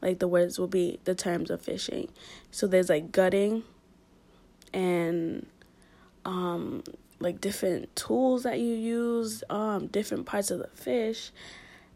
Like 0.01 0.19
the 0.19 0.27
words 0.27 0.59
will 0.59 0.67
be 0.67 0.99
the 1.03 1.15
terms 1.15 1.49
of 1.49 1.61
fishing. 1.61 2.09
So 2.51 2.67
there's 2.67 2.89
like 2.89 3.11
gutting 3.11 3.63
and 4.73 5.47
um 6.25 6.83
like 7.19 7.41
different 7.41 7.95
tools 7.95 8.43
that 8.43 8.59
you 8.59 8.73
use, 8.75 9.43
um 9.49 9.87
different 9.87 10.25
parts 10.25 10.51
of 10.51 10.59
the 10.59 10.69
fish 10.73 11.31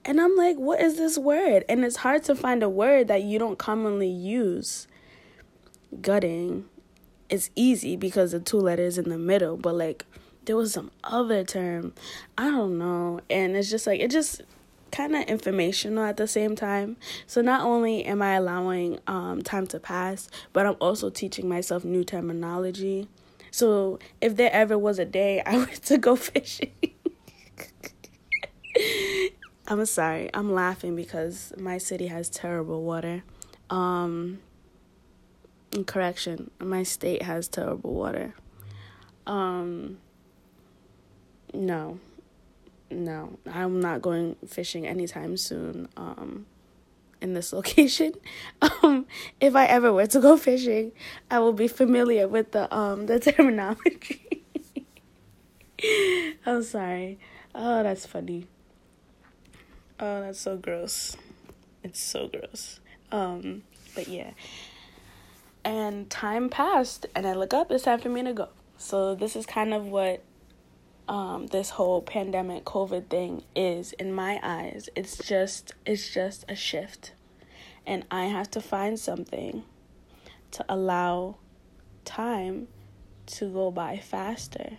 and 0.03 0.19
I'm 0.19 0.35
like, 0.35 0.57
what 0.57 0.81
is 0.81 0.97
this 0.97 1.17
word? 1.17 1.63
And 1.69 1.85
it's 1.85 1.97
hard 1.97 2.23
to 2.23 2.35
find 2.35 2.63
a 2.63 2.69
word 2.69 3.07
that 3.07 3.21
you 3.21 3.37
don't 3.37 3.57
commonly 3.57 4.09
use. 4.09 4.87
Gutting 6.01 6.65
is 7.29 7.51
easy 7.55 7.95
because 7.95 8.31
the 8.31 8.39
two 8.39 8.57
letters 8.57 8.97
in 8.97 9.09
the 9.09 9.17
middle, 9.17 9.57
but 9.57 9.75
like 9.75 10.05
there 10.45 10.55
was 10.55 10.73
some 10.73 10.89
other 11.03 11.43
term. 11.43 11.93
I 12.37 12.45
don't 12.45 12.79
know. 12.79 13.21
And 13.29 13.55
it's 13.55 13.69
just 13.69 13.85
like 13.85 13.99
it 13.99 14.09
just 14.09 14.41
kind 14.91 15.15
of 15.15 15.23
informational 15.23 16.04
at 16.04 16.17
the 16.17 16.27
same 16.27 16.56
time. 16.56 16.97
So 17.25 17.41
not 17.41 17.62
only 17.62 18.06
am 18.06 18.21
I 18.21 18.34
allowing 18.34 18.99
um, 19.08 19.41
time 19.41 19.67
to 19.67 19.80
pass, 19.80 20.30
but 20.54 20.65
I'm 20.65 20.75
also 20.80 21.10
teaching 21.10 21.47
myself 21.47 21.84
new 21.84 22.04
terminology. 22.04 23.08
So 23.51 23.99
if 24.21 24.36
there 24.36 24.51
ever 24.51 24.77
was 24.77 24.99
a 24.99 25.06
day 25.06 25.41
I 25.45 25.58
were 25.58 25.65
to 25.65 25.97
go 25.97 26.15
fishing, 26.15 26.71
I'm 29.67 29.86
sorry, 29.86 30.30
I'm 30.34 30.51
laughing 30.51 30.95
because 30.95 31.54
my 31.58 31.77
city 31.77 32.08
has 32.08 32.30
terrible 32.30 32.84
water. 32.84 33.23
Um, 33.69 34.39
correction, 35.86 36.51
my 36.60 36.84
state 36.84 37.23
has 37.23 37.47
terrible 37.47 37.93
water. 37.93 38.34
Um, 39.25 39.99
no, 41.54 41.99
no, 42.91 43.38
I'm 43.51 43.80
not 43.80 44.01
going 44.01 44.36
fishing 44.47 44.86
anytime 44.86 45.38
soon. 45.38 45.88
Um, 45.97 46.45
in 47.21 47.34
this 47.34 47.54
location. 47.60 48.13
Um, 48.62 49.06
if 49.39 49.56
I 49.56 49.65
ever 49.65 49.93
were 49.93 50.08
to 50.08 50.19
go 50.19 50.36
fishing, 50.36 50.91
I 51.30 51.39
will 51.39 51.54
be 51.54 51.67
familiar 51.67 52.27
with 52.27 52.51
the 52.51 52.73
um 52.75 53.06
the 53.06 53.19
terminology. 53.19 54.43
I'm 56.45 56.63
sorry. 56.63 57.19
Oh, 57.56 57.84
that's 57.84 58.06
funny. 58.06 58.47
Oh, 59.99 60.21
that's 60.21 60.39
so 60.39 60.58
gross. 60.58 61.15
It's 61.84 61.99
so 61.99 62.27
gross. 62.27 62.80
Um, 63.12 63.63
but 63.95 64.08
yeah. 64.08 64.32
And 65.63 66.10
time 66.10 66.49
passed, 66.49 67.06
and 67.15 67.27
I 67.27 67.34
look 67.34 67.54
up. 67.54 67.71
It's 67.71 67.84
time 67.84 67.99
for 67.99 68.10
me 68.10 68.23
to 68.23 68.34
go. 68.34 68.49
So 68.77 69.13
this 69.13 69.36
is 69.36 69.45
kind 69.45 69.73
of 69.73 69.86
what 69.86 70.23
um, 71.07 71.47
this 71.47 71.71
whole 71.71 72.01
pandemic 72.01 72.65
COVID 72.65 73.07
thing 73.09 73.43
is 73.55 73.93
in 73.93 74.13
my 74.13 74.39
eyes. 74.41 74.89
It's 74.95 75.17
just 75.17 75.73
it's 75.85 76.09
just 76.13 76.45
a 76.49 76.55
shift, 76.55 77.13
and 77.85 78.05
I 78.11 78.25
have 78.25 78.49
to 78.51 78.61
find 78.61 78.99
something 78.99 79.63
to 80.51 80.65
allow 80.67 81.37
time 82.05 82.67
to 83.25 83.51
go 83.51 83.71
by 83.71 83.97
faster 83.97 84.77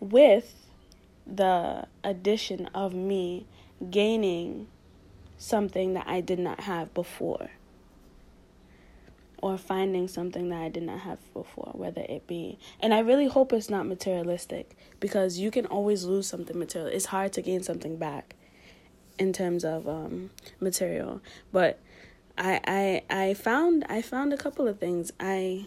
with 0.00 0.54
the 1.26 1.86
addition 2.04 2.66
of 2.74 2.94
me 2.94 3.46
gaining 3.90 4.68
something 5.38 5.94
that 5.94 6.06
I 6.06 6.20
did 6.20 6.38
not 6.38 6.60
have 6.60 6.94
before 6.94 7.50
or 9.42 9.58
finding 9.58 10.08
something 10.08 10.48
that 10.48 10.62
I 10.62 10.68
did 10.68 10.84
not 10.84 11.00
have 11.00 11.18
before, 11.32 11.72
whether 11.74 12.00
it 12.02 12.26
be. 12.26 12.58
And 12.80 12.94
I 12.94 13.00
really 13.00 13.28
hope 13.28 13.52
it's 13.52 13.68
not 13.68 13.86
materialistic 13.86 14.76
because 14.98 15.38
you 15.38 15.50
can 15.50 15.66
always 15.66 16.04
lose 16.04 16.26
something 16.26 16.58
material. 16.58 16.90
It's 16.90 17.06
hard 17.06 17.32
to 17.34 17.42
gain 17.42 17.62
something 17.62 17.96
back 17.96 18.34
in 19.18 19.32
terms 19.32 19.64
of 19.64 19.88
um, 19.88 20.30
material. 20.60 21.20
But 21.52 21.78
I 22.38 22.60
I 23.10 23.28
I 23.28 23.34
found 23.34 23.84
I 23.88 24.02
found 24.02 24.32
a 24.32 24.36
couple 24.36 24.68
of 24.68 24.78
things. 24.78 25.12
I 25.18 25.66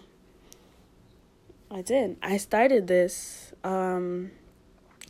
I 1.71 1.81
did. 1.81 2.17
I 2.21 2.37
started 2.37 2.87
this 2.87 3.53
um 3.63 4.31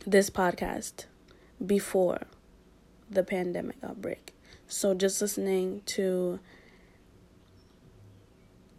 this 0.06 0.30
podcast 0.30 1.06
before 1.64 2.22
the 3.10 3.22
pandemic 3.22 3.76
outbreak. 3.82 4.34
So 4.66 4.94
just 4.94 5.20
listening 5.20 5.82
to 5.86 6.38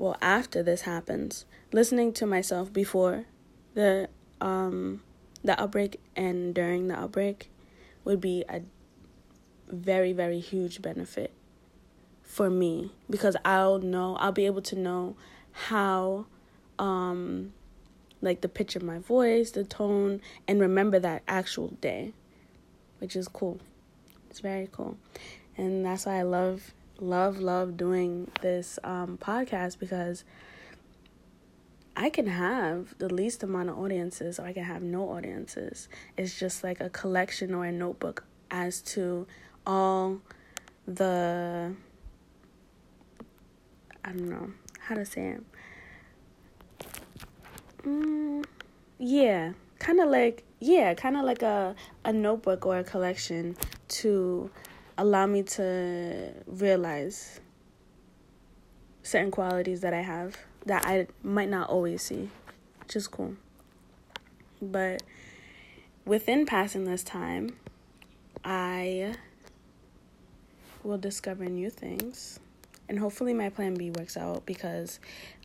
well 0.02 0.18
after 0.20 0.64
this 0.64 0.82
happens 0.82 1.46
listening 1.72 2.12
to 2.12 2.26
myself 2.26 2.74
before 2.74 3.26
the 3.76 4.10
um 4.42 5.00
the 5.44 5.62
outbreak 5.62 6.00
and 6.16 6.56
during 6.56 6.88
the 6.88 6.96
outbreak 6.96 7.52
would 8.04 8.20
be 8.20 8.44
a 8.50 8.62
very 9.70 10.12
very 10.12 10.40
huge 10.40 10.82
benefit 10.82 11.32
for 12.24 12.50
me 12.50 12.92
because 13.12 13.36
I'll 13.46 13.78
know 13.78 14.16
I'll 14.16 14.32
be 14.32 14.48
able 14.48 14.64
to 14.64 14.76
know 14.76 15.16
how 15.52 16.26
um 16.80 17.54
like 18.22 18.42
the 18.42 18.50
pitch 18.50 18.76
of 18.76 18.82
my 18.82 18.98
voice, 18.98 19.52
the 19.52 19.64
tone 19.64 20.20
and 20.48 20.60
remember 20.60 20.98
that 20.98 21.22
actual 21.28 21.68
day, 21.80 22.14
which 22.98 23.16
is 23.16 23.28
cool. 23.28 23.60
It's 24.32 24.40
very 24.40 24.68
cool. 24.72 24.98
And 25.58 25.86
that's 25.86 26.08
why 26.08 26.18
I 26.18 26.24
love 26.24 26.74
love, 27.02 27.40
love 27.40 27.76
doing 27.76 28.30
this 28.42 28.80
um, 28.84 29.18
podcast 29.18 29.80
because 29.80 30.24
I 31.96 32.10
can 32.10 32.28
have 32.28 32.98
the 33.00 33.14
least 33.14 33.44
amount 33.44 33.70
of 33.70 33.78
audiences 33.78 34.40
or 34.40 34.46
I 34.46 34.54
can 34.54 34.64
have 34.64 34.82
no 34.82 35.10
audiences. 35.10 35.90
It's 36.16 36.40
just 36.40 36.64
like 36.64 36.80
a 36.80 36.90
collection 36.90 37.54
or 37.54 37.66
a 37.66 37.72
notebook 37.72 38.24
as 38.50 38.82
to 38.82 39.28
all 39.66 40.22
the 40.88 41.74
I 44.04 44.10
don't 44.10 44.30
know 44.30 44.52
how 44.80 44.96
to 44.96 45.06
say 45.06 45.36
it. 45.36 45.44
Mm, 47.84 48.46
yeah, 48.98 49.54
kind 49.80 50.00
of 50.00 50.10
like 50.10 50.44
yeah, 50.60 50.94
kind 50.94 51.18
of 51.18 51.24
like 51.26 51.42
a 51.42 51.76
a 52.06 52.14
notebook 52.14 52.66
or 52.66 52.78
a 52.78 52.84
collection 52.84 53.58
to 53.90 54.50
allow 55.02 55.26
me 55.26 55.42
to 55.42 56.32
realize 56.46 57.40
certain 59.02 59.32
qualities 59.32 59.82
that 59.82 59.96
I 59.96 60.02
have 60.02 60.38
that 60.68 60.86
I 60.86 61.08
might 61.24 61.50
not 61.50 61.70
always 61.70 62.04
see, 62.04 62.30
which 62.82 62.96
is 62.96 63.08
cool. 63.08 63.34
But 64.62 65.02
within 66.06 66.46
passing 66.46 66.86
this 66.86 67.04
time, 67.04 67.58
I 68.46 69.16
will 70.84 71.00
discover 71.00 71.46
new 71.46 71.72
things. 71.72 72.40
And 72.88 73.00
hopefully, 73.00 73.34
my 73.34 73.50
plan 73.50 73.74
B 73.74 73.90
works 73.90 74.16
out 74.16 74.46
because 74.46 75.00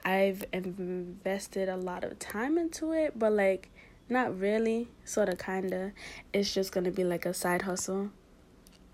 I've 0.05 0.45
invested 0.53 1.71
a 1.71 1.79
lot 1.79 2.05
of 2.05 2.19
time 2.19 2.59
into 2.59 2.92
it, 2.92 3.19
but 3.19 3.33
like, 3.33 3.71
not 4.11 4.38
really, 4.38 4.88
sort 5.07 5.31
of, 5.31 5.38
kind 5.38 5.73
of. 5.73 5.92
It's 6.35 6.53
just 6.53 6.73
gonna 6.73 6.90
be 6.90 7.05
like 7.05 7.25
a 7.25 7.33
side 7.33 7.62
hustle 7.62 8.11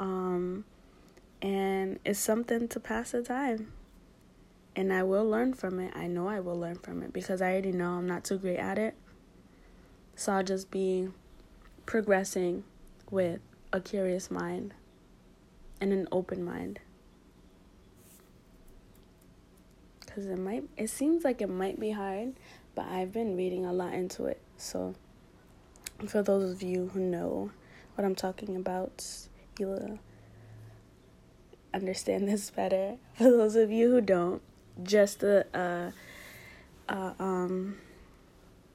um, 0.02 0.64
and 1.40 2.00
it's 2.04 2.18
something 2.18 2.66
to 2.66 2.80
pass 2.80 3.12
the 3.12 3.22
time. 3.22 3.72
And 4.74 4.92
I 4.92 5.04
will 5.04 5.28
learn 5.28 5.54
from 5.54 5.78
it. 5.78 5.92
I 5.94 6.08
know 6.08 6.26
I 6.26 6.40
will 6.40 6.58
learn 6.58 6.76
from 6.76 7.02
it 7.02 7.12
because 7.12 7.40
I 7.40 7.52
already 7.52 7.70
know 7.70 7.90
I'm 7.90 8.06
not 8.08 8.24
too 8.24 8.38
great 8.38 8.58
at 8.58 8.78
it. 8.78 8.96
So 10.16 10.32
I'll 10.32 10.42
just 10.42 10.72
be 10.72 11.08
progressing 11.86 12.64
with 13.10 13.40
a 13.72 13.80
curious 13.80 14.28
mind 14.28 14.74
and 15.80 15.92
an 15.92 16.08
open 16.10 16.44
mind. 16.44 16.80
Cuz 20.06 20.26
it 20.26 20.38
might 20.38 20.64
it 20.76 20.90
seems 20.90 21.22
like 21.22 21.40
it 21.40 21.48
might 21.48 21.78
be 21.78 21.92
hard, 21.92 22.34
but 22.74 22.86
I've 22.86 23.12
been 23.12 23.36
reading 23.36 23.64
a 23.64 23.72
lot 23.72 23.94
into 23.94 24.24
it. 24.24 24.40
So 24.56 24.94
for 26.06 26.22
those 26.22 26.50
of 26.50 26.62
you 26.62 26.88
who 26.88 27.00
know 27.00 27.50
what 27.94 28.04
I'm 28.04 28.14
talking 28.14 28.56
about, 28.56 29.28
you'll 29.58 29.98
understand 31.74 32.28
this 32.28 32.50
better. 32.50 32.96
For 33.14 33.24
those 33.24 33.56
of 33.56 33.70
you 33.70 33.90
who 33.90 34.00
don't, 34.00 34.42
just 34.82 35.22
a, 35.22 35.46
a, 35.56 35.92
a 36.88 37.14
um 37.18 37.76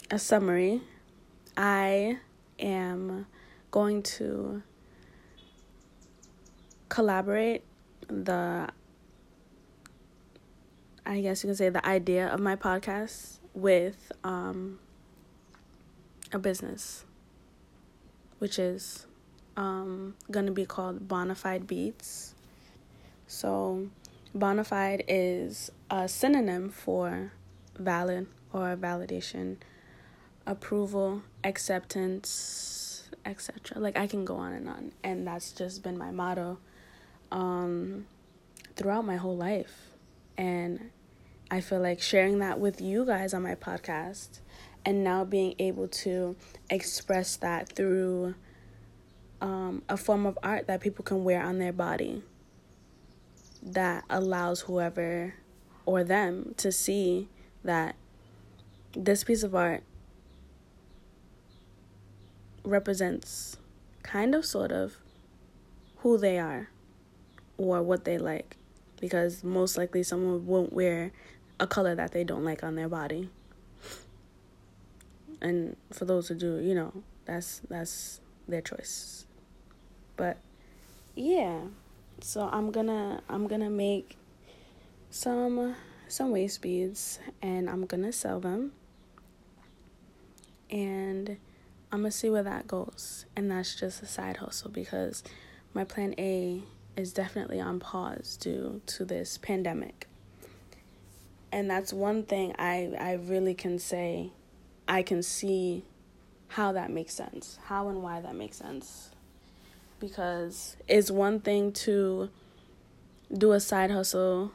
a 0.09 0.19
summary. 0.19 0.81
I 1.55 2.19
am 2.59 3.25
going 3.71 4.03
to 4.03 4.61
collaborate 6.89 7.63
the 8.07 8.69
I 11.05 11.21
guess 11.21 11.41
you 11.43 11.47
can 11.47 11.55
say 11.55 11.69
the 11.69 11.85
idea 11.85 12.27
of 12.27 12.41
my 12.41 12.57
podcast 12.57 13.37
with 13.53 14.11
um, 14.25 14.79
a 16.33 16.37
business, 16.37 17.05
which 18.39 18.59
is 18.59 19.06
um, 19.57 20.15
gonna 20.31 20.51
be 20.51 20.65
called 20.65 21.07
Bonafide 21.07 21.67
Beads. 21.67 22.35
So, 23.25 23.87
Bonafide 24.35 25.03
is 25.07 25.71
a 25.89 26.07
synonym 26.07 26.69
for 26.69 27.33
valid 27.77 28.27
or 28.53 28.77
validation, 28.77 29.57
approval, 30.45 31.23
acceptance, 31.43 33.09
etc. 33.25 33.79
Like 33.79 33.97
I 33.97 34.07
can 34.07 34.23
go 34.23 34.37
on 34.37 34.53
and 34.53 34.69
on, 34.69 34.91
and 35.03 35.27
that's 35.27 35.51
just 35.51 35.83
been 35.83 35.97
my 35.97 36.11
motto 36.11 36.59
um, 37.31 38.05
throughout 38.75 39.05
my 39.05 39.17
whole 39.17 39.35
life, 39.35 39.89
and 40.37 40.91
I 41.49 41.61
feel 41.61 41.79
like 41.81 41.99
sharing 41.99 42.39
that 42.39 42.59
with 42.59 42.79
you 42.79 43.05
guys 43.05 43.33
on 43.33 43.41
my 43.41 43.55
podcast, 43.55 44.39
and 44.85 45.03
now 45.03 45.25
being 45.25 45.55
able 45.57 45.87
to 45.87 46.35
express 46.69 47.35
that 47.37 47.69
through 47.69 48.35
um, 49.41 49.83
a 49.87 49.97
form 49.97 50.25
of 50.25 50.37
art 50.41 50.67
that 50.67 50.81
people 50.81 51.03
can 51.03 51.23
wear 51.23 51.41
on 51.43 51.59
their 51.59 51.73
body 51.73 52.23
that 53.61 54.03
allows 54.09 54.61
whoever 54.61 55.33
or 55.85 56.03
them 56.03 56.53
to 56.57 56.71
see 56.71 57.27
that 57.63 57.95
this 58.93 59.23
piece 59.23 59.43
of 59.43 59.53
art 59.53 59.83
represents 62.63 63.57
kind 64.03 64.35
of, 64.35 64.45
sort 64.45 64.71
of, 64.71 64.97
who 65.97 66.17
they 66.17 66.39
are 66.39 66.69
or 67.57 67.81
what 67.81 68.05
they 68.05 68.17
like. 68.17 68.57
Because 68.99 69.43
most 69.43 69.77
likely 69.77 70.01
someone 70.03 70.45
won't 70.47 70.73
wear 70.73 71.11
a 71.59 71.67
color 71.67 71.93
that 71.95 72.11
they 72.11 72.23
don't 72.23 72.43
like 72.43 72.63
on 72.63 72.75
their 72.75 72.89
body. 72.89 73.29
And 75.39 75.75
for 75.91 76.05
those 76.05 76.27
who 76.27 76.35
do, 76.35 76.57
you 76.57 76.73
know, 76.73 77.03
that's 77.25 77.61
that's 77.69 78.21
their 78.47 78.61
choice. 78.61 79.26
But 80.17 80.37
yeah. 81.15 81.61
So 82.19 82.49
I'm 82.51 82.71
gonna 82.71 83.21
I'm 83.29 83.47
gonna 83.47 83.69
make 83.69 84.17
some 85.09 85.75
some 86.07 86.31
waist 86.31 86.61
beads 86.61 87.19
and 87.41 87.69
I'm 87.69 87.85
gonna 87.85 88.11
sell 88.11 88.39
them. 88.39 88.73
And 90.69 91.37
I'm 91.91 91.99
gonna 91.99 92.11
see 92.11 92.29
where 92.29 92.43
that 92.43 92.67
goes. 92.67 93.25
And 93.35 93.49
that's 93.49 93.75
just 93.75 94.03
a 94.03 94.05
side 94.05 94.37
hustle 94.37 94.69
because 94.69 95.23
my 95.73 95.83
plan 95.83 96.15
A 96.17 96.61
is 96.97 97.13
definitely 97.13 97.61
on 97.61 97.79
pause 97.79 98.37
due 98.37 98.81
to 98.87 99.05
this 99.05 99.37
pandemic. 99.37 100.07
And 101.51 101.69
that's 101.69 101.93
one 101.93 102.23
thing 102.23 102.53
I, 102.59 102.91
I 102.99 103.13
really 103.13 103.53
can 103.53 103.79
say 103.79 104.31
I 104.87 105.03
can 105.03 105.23
see 105.23 105.83
how 106.49 106.71
that 106.73 106.91
makes 106.91 107.13
sense, 107.13 107.59
how 107.65 107.89
and 107.89 108.01
why 108.01 108.21
that 108.21 108.35
makes 108.35 108.57
sense. 108.57 109.11
Because 109.99 110.77
it's 110.87 111.09
one 111.09 111.39
thing 111.39 111.71
to 111.73 112.29
do 113.35 113.51
a 113.51 113.59
side 113.59 113.91
hustle 113.91 114.51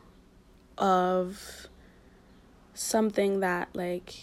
of 0.79 1.69
something 2.75 3.41
that 3.41 3.69
like 3.75 4.15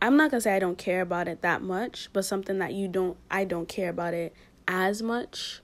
I'm 0.00 0.16
not 0.16 0.30
gonna 0.30 0.40
say 0.40 0.54
I 0.54 0.58
don't 0.58 0.78
care 0.78 1.00
about 1.00 1.28
it 1.28 1.42
that 1.42 1.62
much, 1.62 2.08
but 2.12 2.24
something 2.24 2.58
that 2.58 2.72
you 2.74 2.88
don't 2.88 3.16
I 3.30 3.44
don't 3.44 3.68
care 3.68 3.90
about 3.90 4.14
it 4.14 4.34
as 4.68 5.02
much. 5.02 5.60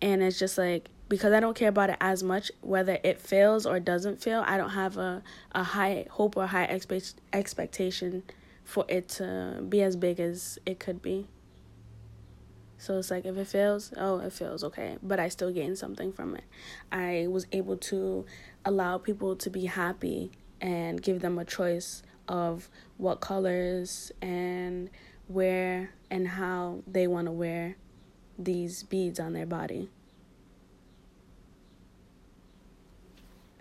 And 0.00 0.22
it's 0.22 0.38
just 0.38 0.58
like 0.58 0.88
because 1.08 1.32
I 1.32 1.40
don't 1.40 1.56
care 1.56 1.68
about 1.68 1.90
it 1.90 1.96
as 2.00 2.22
much, 2.22 2.50
whether 2.60 2.98
it 3.04 3.20
fails 3.20 3.66
or 3.66 3.78
doesn't 3.78 4.22
fail, 4.22 4.42
I 4.46 4.56
don't 4.56 4.70
have 4.70 4.96
a, 4.96 5.22
a 5.52 5.62
high 5.62 6.06
hope 6.10 6.36
or 6.36 6.46
high 6.46 6.64
expect, 6.64 7.14
expectation 7.32 8.24
for 8.64 8.84
it 8.88 9.08
to 9.10 9.64
be 9.68 9.82
as 9.82 9.94
big 9.94 10.18
as 10.18 10.58
it 10.66 10.80
could 10.80 11.00
be. 11.00 11.28
So 12.78 12.98
it's 12.98 13.10
like 13.10 13.24
if 13.24 13.36
it 13.36 13.46
fails, 13.46 13.92
oh, 13.96 14.18
it 14.18 14.32
fails, 14.32 14.62
okay. 14.64 14.98
But 15.02 15.18
I 15.18 15.28
still 15.28 15.50
gain 15.50 15.76
something 15.76 16.12
from 16.12 16.36
it. 16.36 16.44
I 16.92 17.26
was 17.28 17.46
able 17.52 17.76
to 17.78 18.26
allow 18.64 18.98
people 18.98 19.36
to 19.36 19.50
be 19.50 19.66
happy 19.66 20.30
and 20.60 21.00
give 21.02 21.20
them 21.20 21.38
a 21.38 21.44
choice 21.44 22.02
of 22.28 22.68
what 22.96 23.20
colors 23.20 24.12
and 24.20 24.90
where 25.28 25.90
and 26.10 26.28
how 26.28 26.82
they 26.86 27.06
want 27.06 27.26
to 27.26 27.32
wear 27.32 27.76
these 28.38 28.82
beads 28.82 29.18
on 29.18 29.32
their 29.32 29.46
body. 29.46 29.88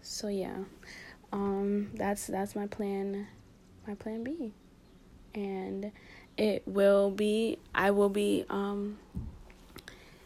So 0.01 0.28
yeah. 0.28 0.58
Um 1.32 1.91
that's 1.95 2.28
that's 2.28 2.56
my 2.56 2.67
plan 2.67 3.28
my 3.88 3.95
plan 3.95 4.23
B 4.23 4.54
and 5.34 5.91
it 6.38 6.63
will 6.65 7.12
be 7.12 7.58
I 7.74 7.91
will 7.91 8.10
be 8.10 8.45
um 8.50 8.98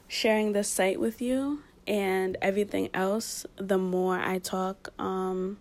sharing 0.08 0.54
the 0.54 0.64
site 0.64 1.00
with 1.00 1.22
you 1.22 1.62
and 1.88 2.38
everything 2.42 2.90
else 2.94 3.46
the 3.58 3.78
more 3.78 4.18
I 4.18 4.40
talk 4.40 4.90
um 5.00 5.58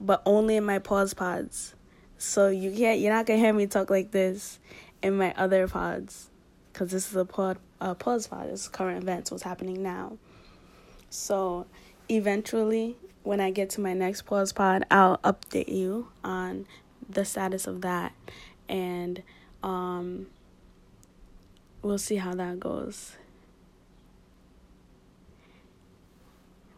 but 0.00 0.22
only 0.24 0.56
in 0.56 0.64
my 0.64 0.78
pause 0.78 1.12
pods. 1.12 1.74
So 2.16 2.48
you 2.48 2.70
can't 2.72 3.00
you're 3.00 3.12
not 3.12 3.26
going 3.26 3.38
to 3.38 3.44
hear 3.44 3.52
me 3.52 3.66
talk 3.66 3.90
like 3.90 4.12
this 4.12 4.58
in 5.02 5.16
my 5.16 5.34
other 5.36 5.68
pods 5.68 6.30
cuz 6.72 6.90
this 6.90 7.10
is 7.10 7.16
a 7.16 7.24
pod 7.24 7.58
uh, 7.80 7.94
pause 7.94 8.26
pod. 8.26 8.48
It's 8.48 8.68
current 8.68 9.02
events 9.02 9.30
what's 9.30 9.42
happening 9.42 9.82
now. 9.82 10.16
So 11.10 11.66
eventually 12.08 12.96
when 13.22 13.40
I 13.40 13.50
get 13.50 13.70
to 13.70 13.80
my 13.80 13.92
next 13.92 14.22
pause 14.22 14.52
pod, 14.52 14.84
I'll 14.90 15.18
update 15.18 15.68
you 15.68 16.08
on 16.24 16.66
the 17.08 17.24
status 17.24 17.66
of 17.66 17.82
that 17.82 18.12
and 18.68 19.22
um, 19.62 20.26
we'll 21.82 21.98
see 21.98 22.16
how 22.16 22.34
that 22.34 22.60
goes. 22.60 23.16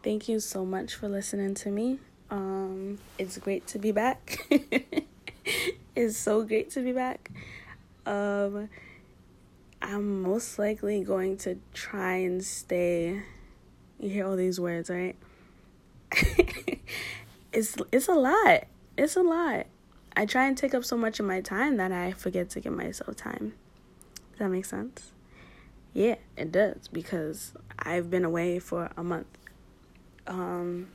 Thank 0.03 0.27
you 0.27 0.39
so 0.39 0.65
much 0.65 0.95
for 0.95 1.07
listening 1.07 1.55
to 1.55 1.69
me. 1.69 1.99
Um, 2.29 2.99
it's 3.17 3.37
great 3.37 3.67
to 3.67 3.79
be 3.79 3.91
back. 3.91 4.45
it's 5.95 6.17
so 6.17 6.43
great 6.43 6.71
to 6.71 6.81
be 6.81 6.91
back. 6.91 7.31
Um, 8.05 8.69
I'm 9.81 10.21
most 10.21 10.59
likely 10.59 11.03
going 11.03 11.37
to 11.37 11.59
try 11.73 12.15
and 12.15 12.43
stay. 12.43 13.21
You 13.99 14.09
hear 14.09 14.25
all 14.25 14.35
these 14.35 14.59
words, 14.59 14.89
right? 14.89 15.15
it's 17.53 17.75
it's 17.91 18.07
a 18.07 18.13
lot. 18.13 18.65
It's 18.97 19.15
a 19.15 19.21
lot. 19.21 19.67
I 20.15 20.25
try 20.25 20.45
and 20.47 20.57
take 20.57 20.73
up 20.73 20.85
so 20.85 20.95
much 20.95 21.19
of 21.19 21.25
my 21.25 21.41
time 21.41 21.77
that 21.77 21.91
I 21.91 22.11
forget 22.11 22.49
to 22.51 22.59
give 22.59 22.73
myself 22.73 23.15
time. 23.15 23.53
Does 24.31 24.39
that 24.39 24.49
make 24.49 24.65
sense? 24.65 25.11
Yeah, 25.93 26.15
it 26.37 26.51
does 26.51 26.87
because 26.87 27.53
I've 27.79 28.09
been 28.09 28.25
away 28.25 28.59
for 28.59 28.89
a 28.97 29.03
month. 29.03 29.27
Um, 30.27 30.87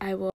I 0.00 0.14
will. 0.14 0.30